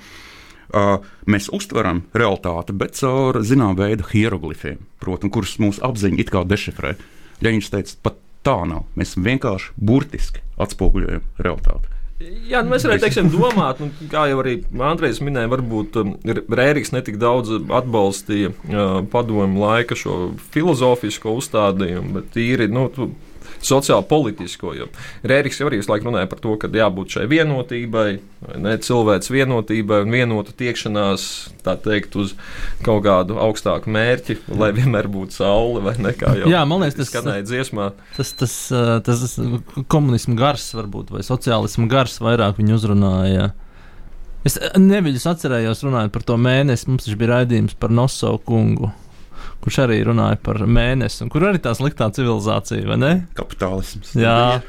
[1.30, 6.96] mēs uztveram realitāti, bet caur zināmā veida hieroglifiem, protams, kurus mūsu apziņa it kā dešifrē.
[7.44, 8.84] Ļeņins teica, pat tā nav.
[8.98, 11.96] Mēs vienkārši burtiski atspoguļojam realitāti.
[12.20, 16.10] Jā, nu mēs varētu teiksim, domāt, nu, kā jau arī Andrejs minēja, varbūt um,
[16.52, 23.08] Rēriks netik daudz atbalstīja uh, padomu laika šo filozofisko uzstādījumu, bet tīri nu, tu,
[23.66, 24.72] sociāli politisko.
[25.26, 28.06] Rēriks jau arī visu laiku runāja par to, ka jābūt šai vienotībai,
[28.62, 31.26] ne, cilvēks vienotībai un vienotu tiekšanās,
[31.66, 32.34] tā teikt, uz
[32.86, 36.96] kaut kādu augstāku mērķi, lai vienmēr būtu saule vai ne kā jau Jā, man liekas,
[37.02, 37.90] tas- skanēja dziesmā.
[38.16, 38.54] Tas, tas,
[39.04, 43.50] tas, tas komunismu gars, varbūt, vai sociālismu gars vairāk viņu uzrunāja.
[44.48, 46.86] Es neviļus atcerējos runājot par to mēnesi.
[46.88, 48.88] Mums taču bija raidījums par Noso kungu,
[49.64, 53.14] kurš arī runāja par mēnesi, un kur arī tā sliktā civilizācija, vai ne?
[53.38, 54.14] Kapitālisms.
[54.16, 54.60] Jā.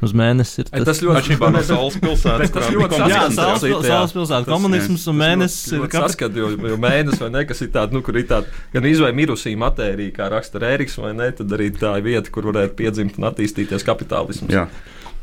[0.00, 2.38] Uz mēnesi ir Ai, Tas ļoti Atšķirībā no Saules pilsētas.
[2.40, 3.34] Bet tas ļoti saskars- komunisms.
[3.36, 3.90] Saules pil- jā.
[3.90, 6.14] Saules pilsēta, komunisms un mēnesis ir kapitālisms.
[6.14, 9.12] Saskatīt, jo, jo mēnesis vai ne, kas ir tāds, nu, kur ir tāda gan izvēle
[9.18, 13.18] mirusī matērija, kā raksta Rēriks, vai ne, tad arī tā ir vieta, kur varētu piedzimt
[13.20, 14.48] un attīstīties kapitālisms.
[14.56, 14.68] Jā,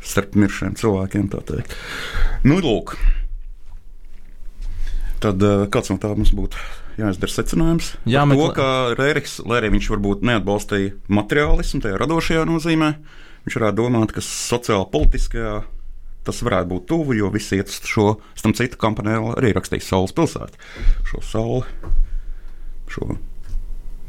[0.00, 1.74] starp miršiem cilvēkiem tā teikt.
[2.46, 2.94] Nu, lūk.
[5.22, 6.58] Tad eh, kāds no tā mums būtu
[6.98, 7.92] jāizdara secinājums?
[8.06, 12.92] Jā, Par to, meklē- ka Rēriks, lai arī viņš varbūt neatbalstīja materiālismu, tajā radošajā nozīmē,
[13.46, 15.56] viņš varētu domāt, ka sociāli politiskajā
[16.28, 18.06] tas varētu būt tuvu, jo visi iet uz šo,
[18.42, 20.58] tam citu kampanēlu arī rakstīju Saules pilsētu.
[21.08, 21.64] Šo sauli,
[22.92, 23.16] šo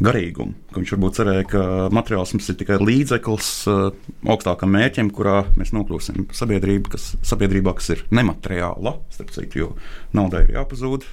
[0.04, 0.56] garīgumu.
[0.76, 1.64] Viņš varbūt cerēja, ka
[1.96, 3.90] materiālisms ir tikai līdzeklis uh,
[4.30, 8.98] augstākam mērķim, kurā mēs nokļūsim sabiedrība, kas, sabiedrībā, kas ir nemateriāla.
[9.14, 9.70] Starp citu, jo
[10.16, 11.08] naudai ir jāpazūd.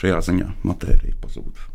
[0.00, 1.68] Šajā ziņā matērija pazūd.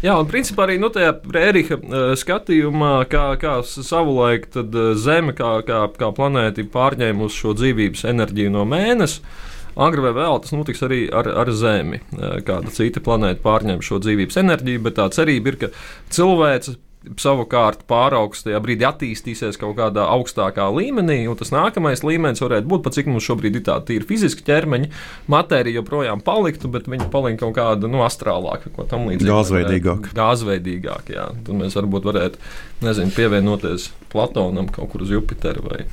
[0.00, 5.58] Jā, un principā arī nu, tajā Rēriha uh, skatījumā, kā, kā savulaik uh, Zeme, kā,
[5.66, 9.48] kā, kā planēta ir pārņēmusi šo dzīvības enerģiju no mēneša.
[9.80, 12.02] Agri vai vēl tas notiks arī ar, ar Zemi.
[12.16, 15.74] Uh, Kāda cita planēta pārņem šo dzīvības enerģiju, bet tā cerība ir, ka
[16.14, 16.76] cilvēks
[17.20, 22.84] savukārt pāraugs tajā brīdī attīstīsies kaut kādā augstākā līmenī, un tas nākamais līmenis varētu būt
[22.84, 24.90] pat cik mums šobrīd ir tāda tīra fiziska ķermeņa,
[25.32, 29.32] matērija joprojām paliktu, bet viņa palika kaut kāda nu, astrālāka, ko tam līdzīga.
[29.32, 30.12] Gāzveidīgāka.
[30.16, 31.30] Gāzveidīgāk, jā.
[31.46, 32.52] Tad mēs varbūt varētu,
[32.84, 35.84] nezinu, pievienoties Platonam kaut kur uz Jupiteru vai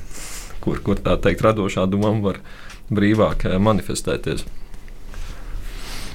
[0.60, 2.42] kur, kur tā teikt radošā doma var
[2.94, 4.44] brīvāk eh, manifestēties.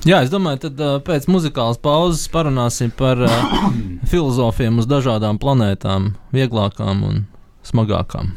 [0.03, 3.35] Jā, es domāju, tad uh, pēc muzikālas pauzes parunāsim par uh,
[4.11, 7.21] filozofiem uz dažādām planētām, vieglākām un
[7.63, 8.33] smagākām.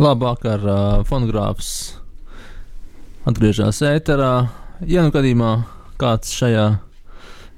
[0.00, 1.98] Labāk ar uh, fonogrāfs
[3.28, 4.32] atgriežas ēterā.
[4.88, 5.52] Ja nu gadījumā
[6.00, 6.68] kāds šajā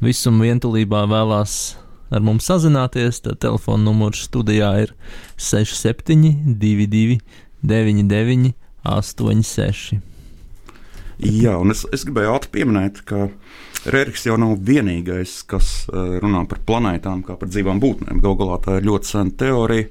[0.03, 1.77] visuma vientulībā vēlās
[2.11, 4.95] ar mums sazināties, tad telefona numurs studijā ir
[5.39, 7.21] 6722
[7.63, 10.01] 99 86.
[11.21, 13.29] Jā, un es, es gribēju ātri pieminēt, ka
[13.91, 18.21] Rēriks jau nav vienīgais, kas uh, runā par planētām kā par dzīvām būtnēm.
[18.21, 19.89] Galu galā tā ir ļoti sena teorija.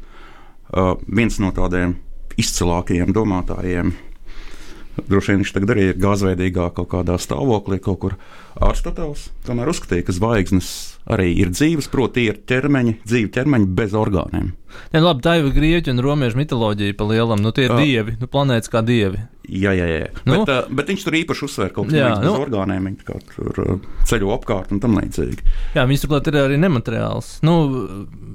[0.69, 1.95] Uh, viens no tādiem
[2.39, 3.93] izcilākajiem domātājiem,
[5.09, 8.17] droši vien viņš tagad arī ir gāzveidīgā kaut kādā stāvoklī, kaut kur
[8.61, 9.29] Aristotelis.
[9.47, 10.69] Tomēr uzskatīja, ka zvaigznes
[11.13, 14.51] arī ir dzīves, proti, ir ķermeņi, dzīvi ķermeņi bez orgāniem.
[14.93, 17.41] Jā, labi, tā jau ir grieķu un romiešu mitoloģija pa lielam.
[17.41, 17.79] Nu, tie ir Jā.
[17.81, 19.21] dievi, nu, planētas kā dievi.
[19.49, 20.09] Jā, jā, jā.
[20.23, 20.35] Nu?
[20.35, 20.41] Nu?
[20.45, 22.29] Bet, uh, bet viņš tur īpaši uzsver kaut kādas nu.
[22.29, 22.33] nu?
[22.45, 25.41] orgāniem, tā kā tur uh, ceļo apkārt un tam līdzīgi.
[25.77, 27.39] Jā, viņas turklāt ir arī nemateriāls.
[27.45, 27.55] Nu,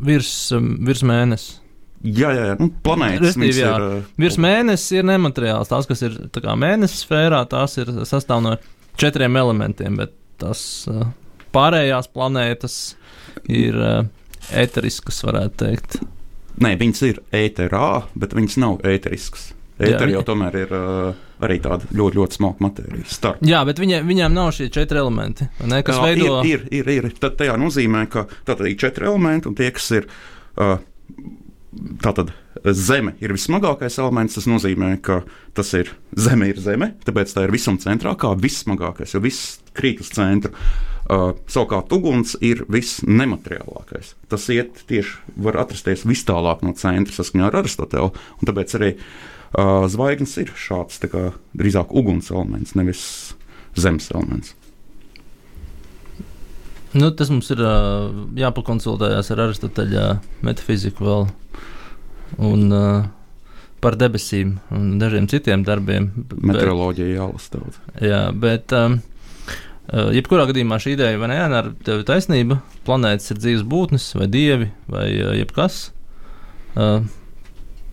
[0.04, 1.60] virs, virs mēnesis.
[2.04, 2.56] Jā, jā, jā.
[2.60, 3.70] Nu, planētas viņas jā.
[3.78, 3.84] ir.
[4.02, 5.70] uh, Virs mēnesis ir nemateriāls.
[5.70, 8.58] Tās, kas ir tā kā mēnesis sfērā, tās ir sastāv no
[9.00, 10.60] četriem elementiem, bet tas
[10.90, 11.06] uh,
[11.54, 12.78] pārējās planētas
[13.50, 14.04] ir uh,
[14.54, 15.98] eteriskas, varētu teikt.
[16.62, 17.88] Nē, viņas ir ēterā,
[18.18, 19.50] bet viņas nav ēteriskas.
[19.74, 23.06] Jā, Ēteri jau tomēr ir uh, arī tāda ļoti, ļoti smalka matērija.
[23.10, 23.40] Starp.
[23.42, 26.36] Jā, bet viņa, viņām nav šie četri elementi, ne, kas Jā, veido.
[26.46, 27.16] ir, ir, ir, ir.
[27.18, 30.10] Tad tajā nozīmē, ka tātad ir četri elementi, un tie, kas ir.
[30.54, 30.76] Uh,
[31.74, 32.28] Tātad
[32.78, 34.36] zeme ir vissmagākais elements.
[34.38, 35.16] Tas nozīmē, ka
[35.58, 39.98] tas ir zeme, ir zeme, tāpēc tā ir visam centrā, kā vissmagākais, jo viss krīt
[40.04, 40.54] uz centru.
[40.54, 40.93] Uh,
[41.50, 44.14] savukārt, uguns ir visnemateriālākais.
[44.30, 48.12] Tas iet tieši, var atrasties vis tālāk no centra saskaņā ar Aristotelu.
[48.14, 53.06] un Tāpēc arī uh, zvaigznes ir šāds kā, drīzāk uguns elements, nevis
[53.78, 54.54] zemes elements.
[56.94, 60.06] Nu, tas mums ir uh, jāpakonsultējas ar Aristoteļa
[60.46, 61.24] metafiziku vēl.
[62.44, 63.08] Un uh,
[63.82, 66.06] par debesīm un dažiem citiem darbiem.
[66.38, 67.80] Meteoroloģija jālasa daudz.
[68.02, 69.00] Jā, bet um,
[69.92, 74.70] jebkurā gadījumā šī ideja, vai ne, ar tevi taisnība, planētas ir dzīves būtnes, vai dievi,
[74.90, 75.88] vai uh, jebkas.
[76.74, 77.04] Uh,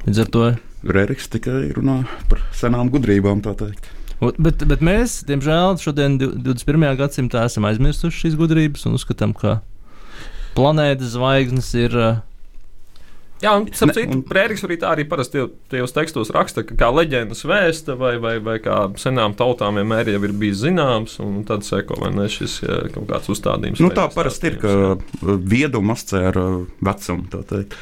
[0.07, 0.45] līdz ar to.
[0.87, 2.01] Rēriks tikai runā
[2.31, 3.91] par senām gudrībām, tā teikt.
[4.21, 6.93] Bet, bet mēs, diemžēl, šodien, div- 21.
[6.97, 9.59] gadsimtā, esam aizmirsuši šīs gudrības un uzskatām, ka
[10.57, 11.97] planētas zvaigznes ir.
[11.97, 12.19] Uh,
[13.41, 17.95] Jā, un citu, Prēriks arī tā arī parasti tajos tekstos raksta, ka kā leģendas vēsta
[17.97, 22.11] vai, vai, vai kā senām tautām vienmēr jau ir bijis zināms, un tad seko vai
[22.13, 22.59] ne šis
[22.93, 23.81] kaut kāds uzstādījums.
[23.81, 24.75] Nu, tā parasti ir, ka
[25.21, 27.25] viedumu asociē ar uh, vecumu.
[27.33, 27.73] tā teikt.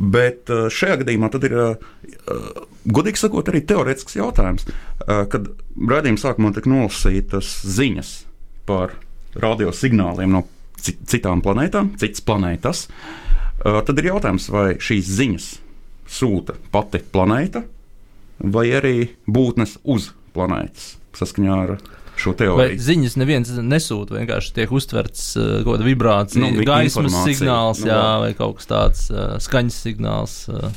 [0.00, 4.64] Bet uh, šajā gadījumā tad ir, uh, godīgi sakot, arī teorētisks jautājums.
[5.04, 8.14] Kad raidījuma sākumā tika nolasītas ziņas
[8.64, 8.96] par
[9.36, 10.46] radiosignāliem no
[10.80, 15.48] ci- citām planētām, citas planētas, uh, tad ir jautājums, vai šīs ziņas
[16.10, 17.64] sūta pati planēta
[18.44, 18.96] vai arī
[19.30, 21.76] būtnes uz planētas saskaņā ar
[22.18, 22.80] šo Vai teoriju.
[22.82, 27.96] ziņas neviens nesūta, vienkārši tiek uztverts uh, kaut kāda vibrācija, Nu, gaismas signāls, nu, jā,
[27.98, 28.18] jā.
[28.22, 30.36] vai kaut kas tāds uh, skaņas signāls.
[30.50, 30.70] Uh,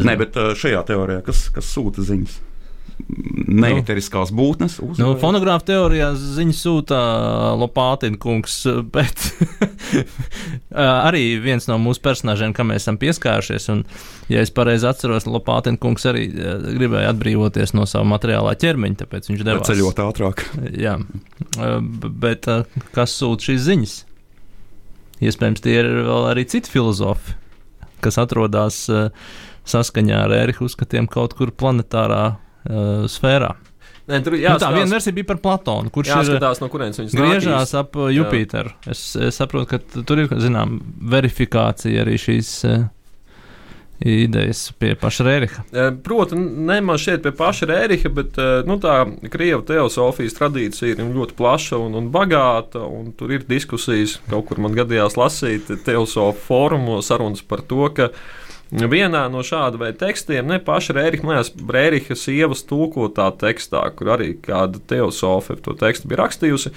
[0.00, 2.38] Nē, bet uh, šajā teorijā, kas, kas sūta ziņas?
[3.50, 6.98] Neeteriskās būtnes uz Nu, fonogrāfa teorijā ziņas sūta
[7.58, 8.60] Lopātina kungs,
[8.94, 9.24] bet
[10.70, 13.68] arī viens no mūsu personāžiem, kam mēs esam pieskārušies.
[13.74, 13.82] Un,
[14.32, 19.30] ja es pareizi atceros, Lopātina kungs arī eh, gribēja atbrīvoties no sava materiālā ķermeņa, tāpēc
[19.32, 20.44] viņš devās ceļot ātrāk.
[20.86, 20.96] Jā,
[22.22, 22.48] bet
[22.94, 23.96] kas sūta šīs ziņas?
[25.20, 27.34] Iespējams, tie ir vēl arī citi filozofi,
[28.00, 28.86] kas atrodas
[29.68, 33.54] saskaņā ar Ēriku uzskatiem kaut kur planetārā uh, sfērā.
[34.10, 36.98] Nē, tur Jā, nu, tā viena versija bija par Platonu, kurš ir jāskatās, no kurienes
[36.98, 38.72] viņas griežās ap uh, Jupiteru.
[38.90, 40.80] Es, es saprotu, ka tur ir zinām,
[41.12, 42.88] verifikācija arī šīs uh,
[44.00, 45.62] idejas pie paša Rēriha.
[45.72, 51.02] Eh, Proti, nemaz šeit pie paša Rēriha, bet eh, nu, tā krievu teosofijas tradīcija ir
[51.04, 52.82] ļoti plaša un, un bagāta.
[52.86, 58.10] Un tur ir diskusijas, kaut kur man gadījās lasīt teosofu fórumos sarunas par to, ka
[58.70, 65.56] vienā no šāda veida tekstiem, ne paša Rēriha sievas tulkotā tekstā, kur arī kāda teosofa
[65.58, 66.70] to tekstu bija rakstījusi.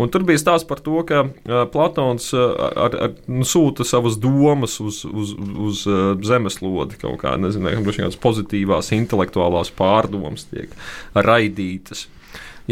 [0.00, 4.16] Un tur bija stāsts par to, ka uh, Platons uh, ar, ar, nu, sūta savas
[4.18, 5.36] domas uz, uz,
[5.68, 10.72] uz uh, zemeslodi, kaut kāda nezinu, kādas pozitīvās, intelektuālās pārdomas tiek
[11.14, 12.08] raidītas.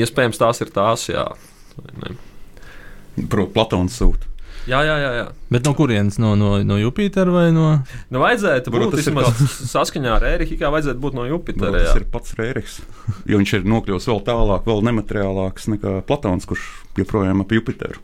[0.01, 1.29] Iespējams, tās ir tās, jā.
[1.77, 4.32] Protams, Platons sūta.
[4.71, 5.11] Jā, jā, jā.
[5.17, 5.25] jā.
[5.51, 6.19] Bet no kurienes?
[6.23, 7.73] No, no, no Jupitera vai no?
[8.13, 11.75] Nu, vajadzētu būt tas ir vismaz saskaņā ar Eriku, kā vajadzētu būt no Jupitera.
[11.75, 11.97] Tas jā.
[11.99, 12.79] ir pats Rēriks.
[13.27, 16.69] Jo viņš ir nokļuvis vēl tālāk, vēl nemateriālāks nekā Platons, kurš
[17.01, 18.03] joprojām ap Jupiteru.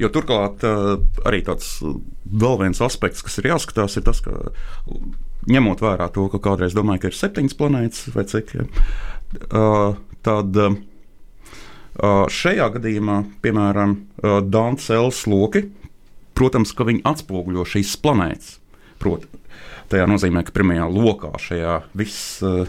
[0.00, 0.94] Jo turklāt uh,
[1.28, 4.36] arī tāds uh, vēl viens aspekts, kas ir jāskatās, ir tas, ka
[5.48, 10.56] ņemot vērā to, ka kādreiz domāju, ka ir septiņas planētas vai cik, uh, tad
[12.00, 15.66] šajā gadījumā, piemēram, uh, Elsas loki,
[16.38, 18.58] protams, ka viņi atspoguļo šīs planētas.
[19.00, 19.28] Proti,
[19.92, 22.68] tajā nozīmē, ka pirmajā lokā, šajā viss uh,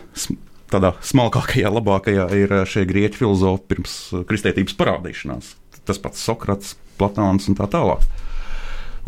[0.72, 5.56] tādā smalkākajā, labākajā, ir uh, šie grieķu filozofi pirms uh, kristietības parādīšanās.
[5.88, 8.04] Tas pats Sokrats, Platāns un tā tālāk.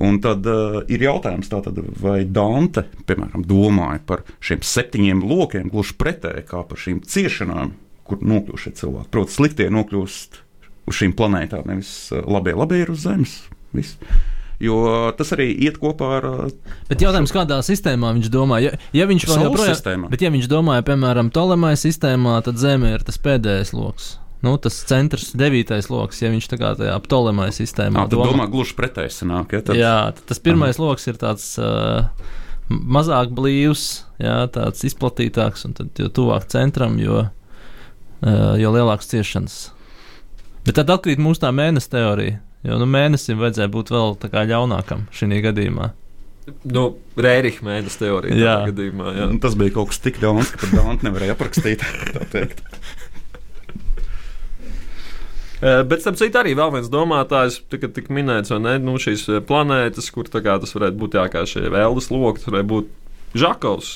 [0.01, 5.97] Un tad uh, ir jautājums, tātad, vai Dante, piemēram, domāja par šiem septiņiem lokiem, gluži
[5.99, 7.75] pretēji kā par šīm ciešanām,
[8.13, 9.12] kur nokļūst šie cilvēki.
[9.13, 10.39] Protams, sliktie nokļūst
[10.89, 13.41] uz šīm planētām, nevis uh, labie, labie ir uz Zemes.
[13.73, 13.97] Viss.
[14.63, 18.61] Jo tas arī iet kopā ar uh, Bet jautājums, kādā sistēmā viņš domā?
[18.64, 20.11] Ja, ja viņš vēl joprojām, sistēmā.
[20.14, 24.14] bet ja viņš domāja, piemēram, Tolemāja sistēmā, tad Zeme ir tas pēdējais lokus.
[24.43, 28.47] Nu, tas centrs, devītais lokus, ja viņš tā kā tajā Ptolemāja sistēmā Nā, domā, domā
[28.51, 29.55] gluži pretēji sanāk.
[29.55, 29.97] Ja, tad, Jā,
[30.28, 32.09] tas pirmais lokus ir tāds uh,
[32.70, 33.86] mazāk blīvs,
[34.20, 37.24] jā, tāds izplatītāks, un tad jo tuvāk centram, jo,
[38.61, 39.57] jo lielāks ciešanas.
[40.63, 44.15] Bet tad atkrīt mūsu tā mēnesis teorija, jo nu, mēnesim vajadzēja būt vēl
[44.53, 45.91] ļaunākam šī gadījumā.
[46.67, 48.36] Nu, Rēriņa mēnesis teorija.
[48.36, 48.55] Jā.
[48.71, 49.30] Gadījumā, jā.
[49.32, 51.84] Un Tas bija kaut kas tik ļauns, ka pat Dānta nevarēja aprakstīt.
[55.63, 59.21] Eh, Bet, starp citu, arī vēl viens domātājs, tika tik minēts, vai ne, nu, šīs
[59.32, 62.67] eh, planētas, kur tā kā tas varētu būt jā, kā šie vēldes loki, tas varētu
[62.67, 62.89] būt
[63.39, 63.93] Žakovs.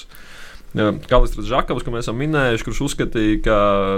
[1.10, 3.58] Kalistrs Žakovs, ko mēs esam minējuši, kurš uzskatīja, ka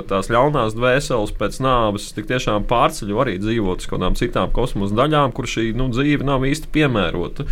[0.09, 4.97] tās ļaunās dvēseles pēc nāves tik tiešām pārceļo arī dzīvot uz kaut kādām citām kosmosa
[4.99, 7.47] daļām, kur šī nu, dzīve nav īsti piemērota.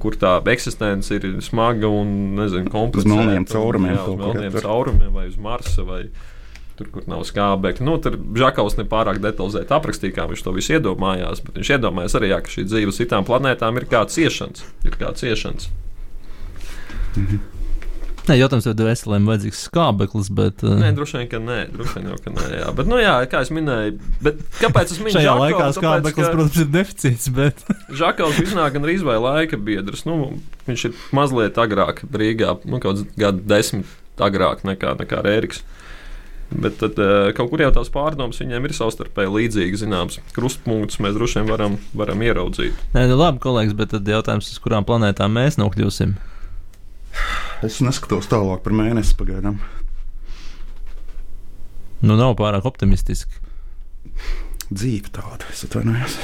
[0.00, 3.16] Kur tā eksistence ir smaga un nezinu, komplicēta.
[3.16, 5.86] melniem caurumiem Jā, uz melniem caurumiem vai uz Marsa.
[5.88, 6.02] Vai
[6.80, 7.86] tur, kur nav skābekļa.
[7.86, 11.42] Nu, tur Žakaus nepārāk detalizēti aprakstīja, kā viņš to visu iedomājās.
[11.44, 14.64] Bet viņš iedomājās arī, jā, ka šī dzīve uz citām planētām ir kā ciešanas.
[14.88, 15.70] Ir kā ciešanas.
[18.30, 21.56] Nē, jautājums, vai veselēm vajadzīgs skābeklis, bet uh, Nē, droši vien, ka nē.
[21.74, 22.68] Droši vien, jau, ka nē jā.
[22.78, 25.46] Bet, nu, jā, kā es minēju, bet kāpēc es minēju šajā Žakovu?
[25.48, 27.26] laikā skābeklis, ka protams, ir deficīts.
[27.34, 27.64] Bet...
[28.00, 30.04] Žakaus iznāk gan arī vai laika biedrs.
[30.06, 30.36] Nu,
[30.70, 33.90] viņš ir mazliet agrāk Rīgā, nu, kaut kāds gadu desmit
[34.22, 35.64] agrāk nekā, nekā Rēriks.
[36.50, 41.18] Bet tad, eh, kaut kur jau tās pārdomas viņiem ir savstarpēji līdzīgas, zināms, krustpunktus mēs
[41.18, 42.78] droši vien varam, varam ieraudzīt.
[42.94, 46.18] Nē, nu labi, kolēģis, bet tad jautājums, uz kurām planētām mēs nokļūsim?
[47.66, 49.58] Es neskatos tālāk par mēnesi pagaidām.
[52.00, 53.36] Nu, nav pārāk optimistiski.
[54.70, 56.14] Dzīve tāda, es atvainojos.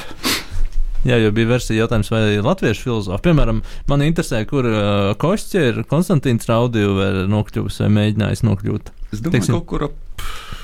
[1.06, 5.82] Jā, jo bija versija jautājums, vai latviešu filozofi, piemēram, man interesē, kur uh, Košķi ir
[5.90, 8.90] Konstantīns Raudīvs nokļuvis vai mēģinājis nokļūt.
[9.12, 10.02] Es domāju, Teiksim- kaut kur ap.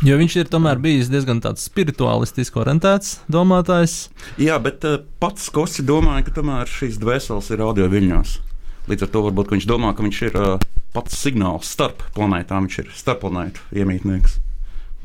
[0.03, 4.09] Jo viņš ir tomēr bijis diezgan tāds spirituālistiski orientēts domātājs.
[4.43, 8.35] Jā, bet uh, pats Kosti domāja, ka tomēr šīs dvēseles ir audio viļņos.
[8.91, 12.67] Līdz ar to varbūt viņš domā, ka viņš ir uh, pats signāls starp planētām.
[12.67, 14.39] Viņš ir starpplanētu iemītnieks,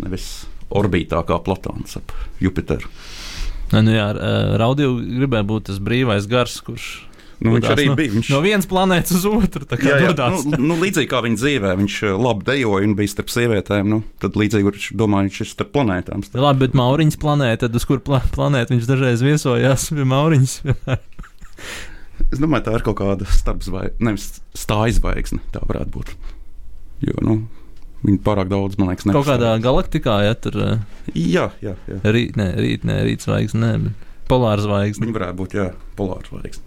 [0.04, 0.30] nevis
[0.74, 2.14] orbītā kā Platons ap
[2.44, 2.90] Jupiteru.
[3.76, 4.08] Nu jā,
[4.60, 6.88] Raudīvs gribēja būt tas brīvais gars, kurš
[7.38, 8.12] Nu, viņš arī no, bija.
[8.16, 8.30] Viņš...
[8.34, 9.68] no vienas planētas uz otru.
[9.70, 10.46] tā kā Jā, jā, dodās.
[10.50, 13.92] nu, nu, līdzīgi kā viņa dzīvē, viņš uh, labi dejoja un bija starp sievietēm.
[13.94, 16.26] Nu, tad līdzīgi viņš domāja, viņš ir starp planētām.
[16.34, 20.58] Ja Labi, bet Mauriņas planēta, tad uz kur pla planētu viņš dažreiz viesojās pie Mauriņas?
[22.34, 25.40] Es domāju, tā ir kaut kāda starpzvaigzne, nevis stāvzvaigzne.
[25.54, 26.10] Tā varētu būt.
[27.08, 27.36] Jo, nu,
[28.04, 29.38] viņi pārāk daudz, man liekas, Kaut nepastāv.
[29.38, 30.74] kādā galaktikā, ja tur uh,
[31.16, 32.00] Jā, jā, jā.
[32.04, 33.94] rīt, nē, rīt, nē, rīt zvaigzne, nē,
[34.28, 35.06] polāra zvaigzne.
[35.08, 35.70] Viņi varētu būt, jā,
[36.00, 36.66] polāra zvaigzne.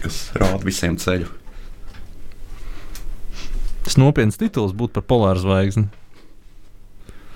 [0.00, 1.28] Kas rāda visiem ceļu.
[3.84, 5.86] Tas nopietns tituls būtu par polāru zvaigzni.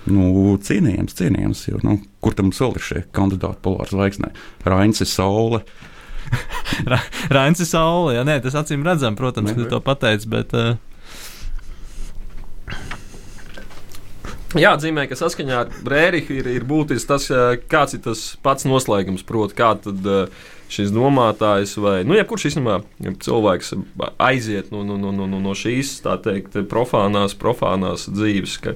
[0.09, 1.61] Nu, cienījams, cienījams.
[1.69, 4.31] Jo, nu, kur tam vēl ir šie kandidāti polāra zvaigznē?
[4.65, 5.61] Rains ir saule.
[7.33, 10.75] Rains ir saule, jā, nē, tas acīm redzam, protams, ka tu to pateici, bet uh,
[14.57, 19.21] Jāatzīmē, ka saskaņā ar Rēriku ir, ir būtisks tas, eh, kāds ir tas pats noslēgums.
[19.27, 22.79] Proti, kā tad eh, šis domātājs vai nu, jebkurš īstenībā
[23.21, 23.75] cilvēks
[24.25, 28.57] aiziet no, no, no, no, no- no šīs tā teikt, profānās, profānās dzīves.
[28.65, 28.73] Ka,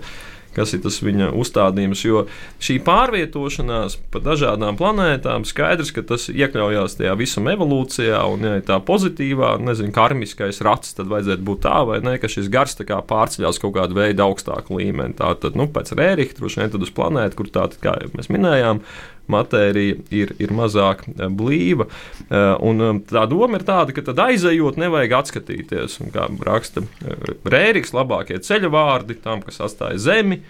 [0.56, 2.04] Kas ir tas viņa uzstādījums?
[2.06, 2.26] Jo
[2.64, 8.80] šī pārvietošanās pa dažādām planētām skaidrs, ka tas iekļaujās tajā visam evolūcijā, un, ja tā
[8.86, 13.00] pozitīvā, nezinu, karmiskais rats, tad vajadzētu būt tā, vai ne, ka šis gars tā kā
[13.10, 15.18] pārceļās kaut kādu veidu augstāku līmeni.
[15.18, 18.32] Tā tad, nu, pēc Rērika, droši vien tad uz planētu, kur tā, tad, kā mēs
[18.34, 18.84] minējām,
[19.32, 21.88] matērija ir, ir mazāk eh, blīva.
[22.30, 26.00] Eh, Un eh, tā doma ir tāda, ka tad aizejot, nevajag atskatīties.
[26.04, 26.84] Un, kā raksta
[27.48, 30.42] Rēriks, labākie ceļa vārdi tam, kas atstāja zemi.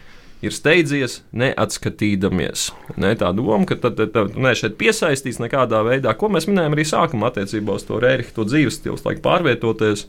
[0.43, 2.65] Ir steidzies, neatskatīdamies.
[2.99, 6.83] Ne, tā doma, ka tad, tad, ne, šeit piesaistīs nekādā veidā, ko mēs minējām arī
[6.83, 10.03] sākumā attiecībā uz to Rēriku, to dzīves stilu, laiku pārvietoties,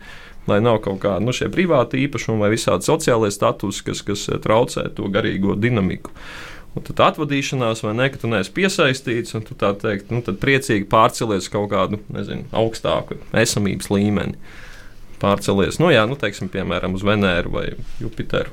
[0.51, 4.89] lai nav kaut kāda nu, šie privāti īpašumi vai visādi sociālai statusi, kas, kas traucē
[4.99, 6.11] to garīgo dinamiku.
[6.75, 10.89] Un tad atvadīšanās, vai ne, ka tu neesi piesaistīts, un tu tā teikt, nu, priecīgi
[10.91, 14.35] pārcelies kaut kādu, nezinu, augstāku esamības līmeni.
[15.23, 17.69] Pārcelies, nu, jā, nu, teiksim, piemēram, uz Venēru vai
[18.03, 18.51] Jupiteru.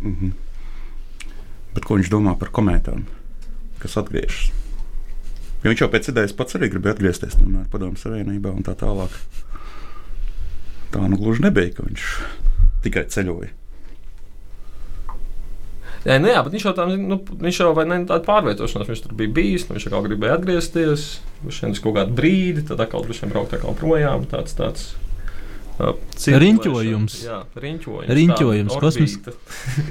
[0.00, 0.32] Mhm.
[1.76, 3.04] Bet ko viņš domā par komētām,
[3.82, 4.48] kas atgriežas?
[5.60, 9.12] Jo viņš jau pēc idejas pats arī gribēja atgriezties no Padomu Savienībā un tā tālāk.
[10.90, 12.06] Tā nu gluži nebija, ka viņš
[12.86, 13.52] tikai ceļoja.
[16.06, 17.18] Jā, nu, jā, bet viņš jau tādā nu,
[17.52, 21.04] jau tāda pārvietošanās, viņš tur bija bijis, nu, viņš jau gribēja atgriezties,
[21.44, 24.24] viņš uz kaut kādu brīdi, tad atkal viņš braukt atkal projām.
[24.30, 24.86] Tāds, tāds,
[25.76, 25.92] uh.
[26.16, 27.20] Riņķojums.
[27.26, 28.14] Jā, riņķojums.
[28.16, 29.36] Riņķojums, orbīta.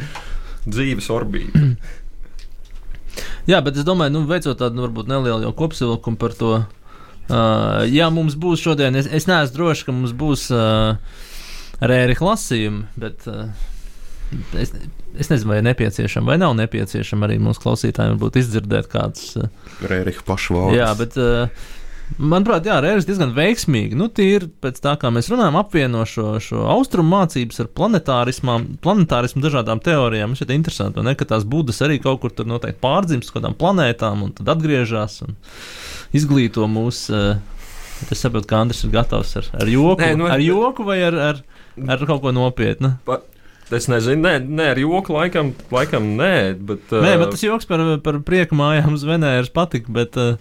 [0.74, 1.64] Dzīves orbīta.
[3.50, 6.52] Jā, bet es domāju, nu, veicot tādu nu, varbūt nelielu jau kopsavilkumu par to
[7.30, 10.96] Uh, jā, mums būs šodien, es, es neesmu drošs, ka mums būs uh,
[11.78, 13.52] rēriņa lasījumi, bet uh,
[14.60, 14.74] es,
[15.18, 19.36] es nezinu, vai ir nepieciešama vai nav nepieciešama arī mūsu klausītājiem varbūt izdzirdēt kādus.
[19.40, 20.80] Uh, Rēriņa pašu vārdu.
[20.80, 21.20] jā, bet.
[21.20, 21.76] Uh,
[22.18, 23.94] Manuprāt, jā, Rērs diezgan veiksmīgi.
[23.98, 29.82] Nu, tīri pēc tā, kā mēs runājam, apvieno šo, šo austrumu mācības ar planetārismu dažādām
[29.86, 30.32] teorijām.
[30.32, 34.26] Man šķiet interesanti, ne, ka tās būdas arī kaut kur tur noteikti pārdzimst kādām planētām
[34.26, 35.38] un tad atgriežas un
[36.18, 37.06] izglīto mūs.
[37.14, 37.38] Uh,
[38.10, 41.20] es saprotu, ka Andris ir gatavs ar, ar joku, Nē, nu, ar joku vai ar,
[41.30, 41.42] ar,
[41.86, 42.96] ar kaut ko nopietnu.
[43.06, 43.20] Pa,
[43.76, 46.36] es nezinu, nē, nē, ar joku laikam, laikam nē,
[46.70, 46.94] bet.
[46.94, 50.20] Nē, bet tas joks par, par prieku mājām uz Venēras patika, bet.
[50.20, 50.38] Uh,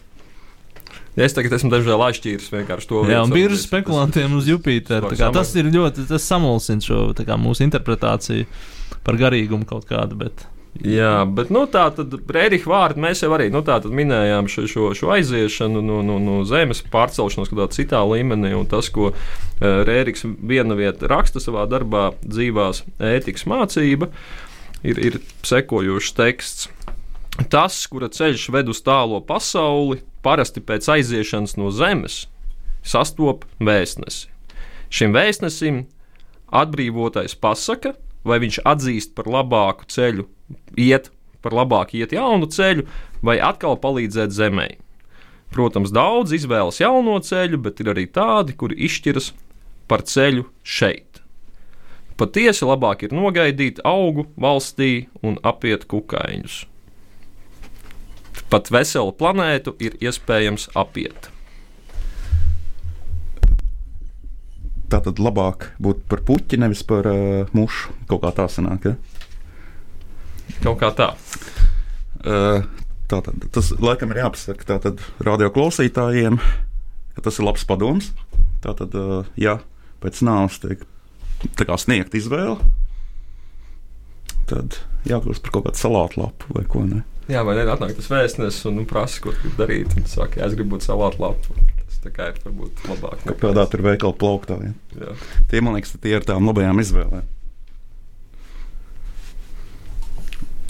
[1.18, 3.00] Es tagad esmu dažreiz atšķīris vienkārši to.
[3.10, 5.10] Jā, un biržas spekulantiem uz Jupiteru.
[5.34, 8.46] Tas ir ļoti, tas samulsina šo kā, mūsu interpretāciju
[9.02, 10.14] par garīgumu kaut kādu.
[10.20, 10.46] Bet...
[10.78, 15.10] Jā, bet nu, tā tad Rēriņa vārdu mēs jau arī nu, minējām šo, šo, šo
[15.16, 18.52] aiziešanu no, no, no zemes, pārcelšanos kādā citā līmenī.
[18.70, 19.10] Tas, ko
[19.58, 24.12] Rēriņš viena vieta raksta savā darbā, dzīvās ētikas mācība,
[24.86, 26.70] ir, ir sekojošs teksts.
[27.50, 32.26] Tas, kura ceļš ved uz tālo pasauli, parasti pēc aiziešanas no zemes
[32.86, 34.28] sastop vēstnesi.
[34.94, 35.84] Šim vēstnesim
[36.54, 37.94] atbrīvotais pasaka,
[38.24, 40.26] vai viņš atzīst par labāku ceļu,
[40.76, 41.10] iet
[41.42, 42.86] par labāku, iet jaunu ceļu,
[43.22, 44.68] vai atkal palīdzēt zemē.
[45.54, 49.32] Protams, daudz izvēlas jauno ceļu, bet ir arī tādi, kuri izšķiras
[49.88, 51.22] par ceļu šeit.
[52.18, 56.64] Patiesi labāk ir nogaidīt augu valstī un apiet kukaiņus.
[58.50, 61.28] Pat veselu planētu ir iespējams apiet.
[64.88, 67.92] Tā tad labāk būt par puķi, nevis par uh, mušu.
[68.08, 68.88] Kaut kā tā sanāk.
[68.88, 69.07] Ja?
[70.64, 71.12] Kaut kā tā.
[72.26, 72.64] Uh,
[73.10, 76.40] tātad, tas laikam ir jāpasaka tātad radio klausītājiem,
[77.14, 78.10] ka tas ir labs padoms.
[78.64, 79.60] Tātad, uh, ja
[80.02, 80.82] pēc nāves tiek
[81.78, 82.58] sniegt izvēle,
[84.50, 87.04] tad jākļūst par kaut kādu salātu lapu vai ko ne.
[87.28, 87.66] Jā, vai ne?
[87.68, 89.92] Atnāk tas vēstnesis un nu, prasa, ko darīt.
[90.00, 91.56] Un saka, jā, es gribu būt salātu lapu.
[91.84, 93.26] Tas tā kā ir varbūt labāk.
[93.42, 94.56] Kādā tur veikala plauktā.
[94.64, 94.72] Ja?
[94.96, 95.16] Jā.
[95.50, 97.26] Tie, man liekas, tie ir tām labajām izvēlēm.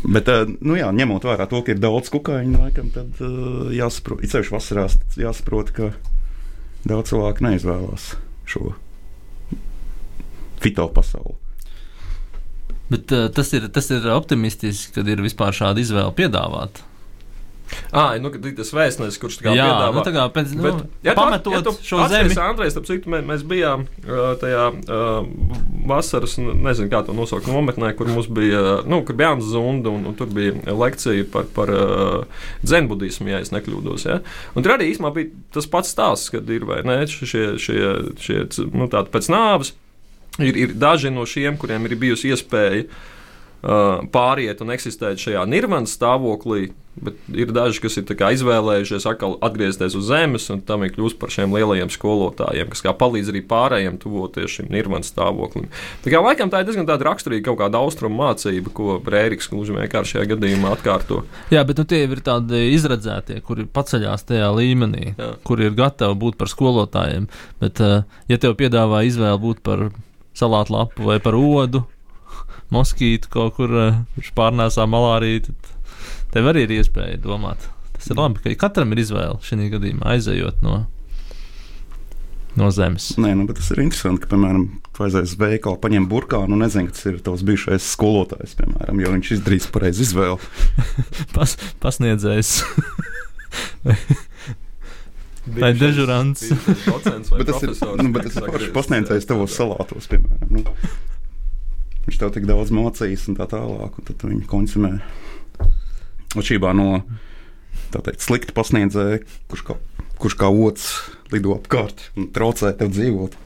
[0.05, 0.29] Bet,
[0.63, 4.55] nu jā, ņemot vērā to, ka ir daudz kukaiņu, laikam, tad uh, jāsaprot, it sevišķi
[4.55, 5.91] vasarās, jāsaprot, ka
[6.87, 8.13] daudz cilvēku neizvēlās
[8.49, 8.77] šo
[10.63, 11.35] fito pasauli.
[12.89, 16.87] Bet uh, tas, ir, tas ir optimistiski, kad ir vispār šāda izvēle piedāvāta.
[17.93, 19.95] Ah, nu, tas vēstnesis, kurš tā kā jā, piedāvā.
[19.97, 22.37] Nu, tā kā pēc, nu, Bet, ja pametot tu, ja tu šo zemi.
[22.43, 23.87] Andrejs, starp citu, mēs, mēs bijām
[24.43, 25.19] tajā uh,
[25.89, 30.07] vasaras, nezinu, kā to nosaukt, nometnē, kur mums bija, nu, kur bija Jānis Zunda, un,
[30.09, 34.07] un tur bija lekcija par, par uh, dzenbudismu, ja es nekļūdos.
[34.09, 34.21] Ja?
[34.55, 37.93] Un tur arī īstenībā bija tas pats stāsts, kad ir, vai ne, šie, šie,
[38.23, 38.41] šie
[38.73, 39.75] nu, tādi pēc nāves
[40.39, 45.97] ir, ir daži no šiem, kuriem ir bijusi iespēja uh, pāriet un eksistēt šajā nirvanas
[45.99, 46.71] stāvoklī,
[47.05, 51.33] bet ir daži, kas ir izvēlējušies atkal atgriezties uz zemes un tam ir kļūst par
[51.33, 55.69] šiem lielajiem skolotājiem, kas palīdz arī pārējiem tuvoties šim nirvanas stāvoklim.
[56.05, 60.17] Tā kā laikam tā ir diezgan raksturīga kaut kāda austrumu mācība, ko Brēriks gluži vienkārši
[60.17, 61.23] šajā gadījumā atkārto.
[61.55, 65.33] Jā, bet nu, tie ir tādi izredzētie, kuri paceļās tajā līmenī, Jā.
[65.47, 67.29] kuri ir gatavi būt par skolotājiem.
[67.63, 69.89] Bet, uh, ja tev piedāvā izvēle būt par
[70.39, 71.85] salātu lapu vai par odu,
[72.75, 73.73] moskītu kaut kur,
[74.15, 75.75] kurš pārnēsā malāriju, tad
[76.35, 77.69] tev arī ir iespēja domāt.
[77.97, 80.85] Tas ir labi, ka katram ir izvēle šī gadījumā aizejot no.
[82.59, 83.13] No zemes.
[83.21, 84.65] Nē, nu, tas ir interesanti, ka, piemēram,
[84.97, 89.13] tu aizies uz veikalu, paņem burkānu un nezini, kas ir tavs bijušais skolotājs, piemēram, jo
[89.15, 90.41] viņš izdarīs pareizi izvēli.
[91.37, 91.55] Pas,
[91.85, 92.57] pasniedzējs.
[95.59, 96.49] Vai dežurants?
[96.51, 100.59] bet tas ir, nu, bet tas ir pašs pasniedzējs tavos salātos, piemēram.
[100.59, 100.91] Nu.
[102.09, 104.93] Viņš tev tik daudz mācīs un tā tālāk, un tad viņi konsumē.
[106.37, 106.89] Atšķirībā no
[107.95, 109.79] teikt, slikta pasniedzēja, kurš kā,
[110.21, 110.89] kurš kā otrs
[111.33, 113.37] lido apkārt un traucē tev dzīvot,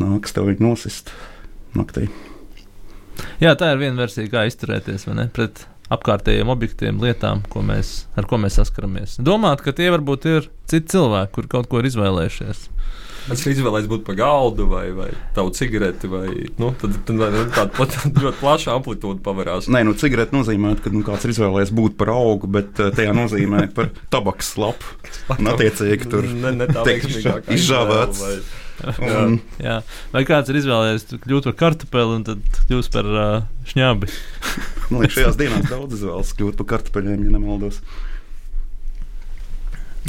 [0.00, 1.12] nāks tev viņu nosist
[1.76, 2.10] naktī.
[3.40, 8.38] Jā, tā ir viena versija, kā izturēties pret apkārtējiem objektiem, lietām, ko mēs, ar ko
[8.40, 9.18] mēs saskaramies.
[9.22, 12.68] Domāt, ka tie varbūt ir citi cilvēki, kur kaut ko ir izvēlējušies.
[13.32, 15.06] Es izvēlējos būt par galdu vai, vai
[15.36, 16.26] tavu cigareti, vai
[16.60, 17.94] nu, tad, tad, tad, tāda plat,
[18.24, 19.68] ļoti plaša amplitūda pavarās.
[19.72, 23.14] Nē, nu, cigareti nozīmē, ka nu, kāds ir izvēlējies būt par augu, bet uh, tajā
[23.16, 24.92] nozīmē par tabaks lapu.
[25.38, 28.26] Un attiecīgi tur ne, ne tiek izžāvēts.
[28.98, 29.78] Un, jā.
[30.12, 33.36] Vai kāds ir izvēlējies kļūt par kartupeli un tad kļūst par uh,
[33.70, 34.10] šņābi?
[34.90, 37.80] Man liekas, šajās dienās daudz izvēlas kļūt par kartupeļiem, ja nemaldos.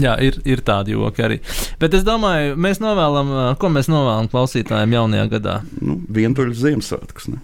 [0.01, 1.39] Jā, ir, ir tādi joki arī.
[1.79, 3.31] Bet es domāju, mēs novēlam,
[3.61, 5.59] ko mēs novēlam klausītājiem jaunajā gadā.
[5.79, 7.29] Nu, vientuļš Ziemassvētkus.
[7.31, 7.39] Ne?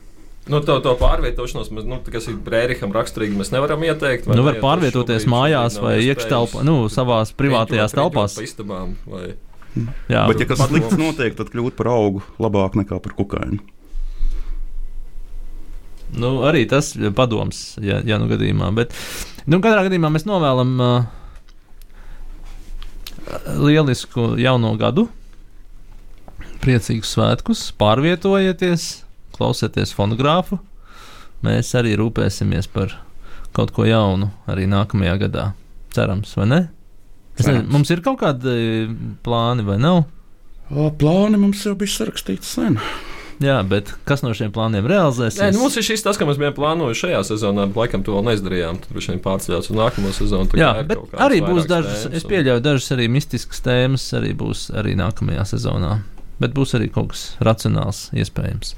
[0.52, 4.28] Nu, to, to pārvietošanos, mēs, nu, kas ir Brēriham raksturīgi, mēs nevaram ieteikt.
[4.28, 8.36] vai Nu, var pārvietoties mājās vai iekštelpā, nu, savās privātajās Riņķot, telpās.
[8.36, 9.30] riņķot Pa istabām, vai...
[10.12, 13.62] Jā, Bet, ja kas slikts notiek, tad kļūt par augu labāk nekā par kukaini.
[16.20, 18.74] Nu, arī tas ir padoms, ja, ja nu gadījumā.
[18.76, 18.92] Bet,
[19.48, 21.06] nu, katrā gadījumā mēs novēlam uh,
[23.62, 25.08] lielisku jauno gadu,
[26.62, 28.90] priecīgus svētkus, pārvietojieties,
[29.36, 30.60] klausieties fonogrāfu.
[31.42, 32.94] Mēs arī rūpēsimies par
[33.56, 35.46] kaut ko jaunu arī nākamajā gadā.
[35.92, 36.60] Cerams, vai ne?
[37.40, 38.54] Es nezinu, mums ir kaut kādi
[39.26, 40.04] plāni vai nav?
[40.72, 42.78] O, plāni mums jau bija sarakstīti sen.
[43.42, 45.40] Jā, bet kas no šiem plāniem realizēsies?
[45.42, 48.14] Nē, nu, mums ir šis tas, ka mēs bijām plānojuši šajā sezonā, bet laikam to
[48.14, 48.78] vēl neizdarījām.
[48.84, 50.60] Tad vien pārcēlās uz nākamo sezonu.
[50.62, 54.68] Jā, bet arī būs dažas, tēmas es un- pieļauju, dažas arī mistiskas tēmas arī būs
[54.78, 55.96] arī nākamajā sezonā.
[56.42, 58.76] Bet būs arī kaut kas racionāls, iespējams.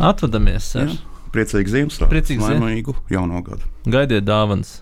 [0.00, 0.98] Atvadamies ar Jā.
[1.30, 3.62] Priecīgi Ziemassvētku, Priecīgs Ziem- laimīgu jauno gadu.
[3.86, 4.80] gaidiet dāvanas.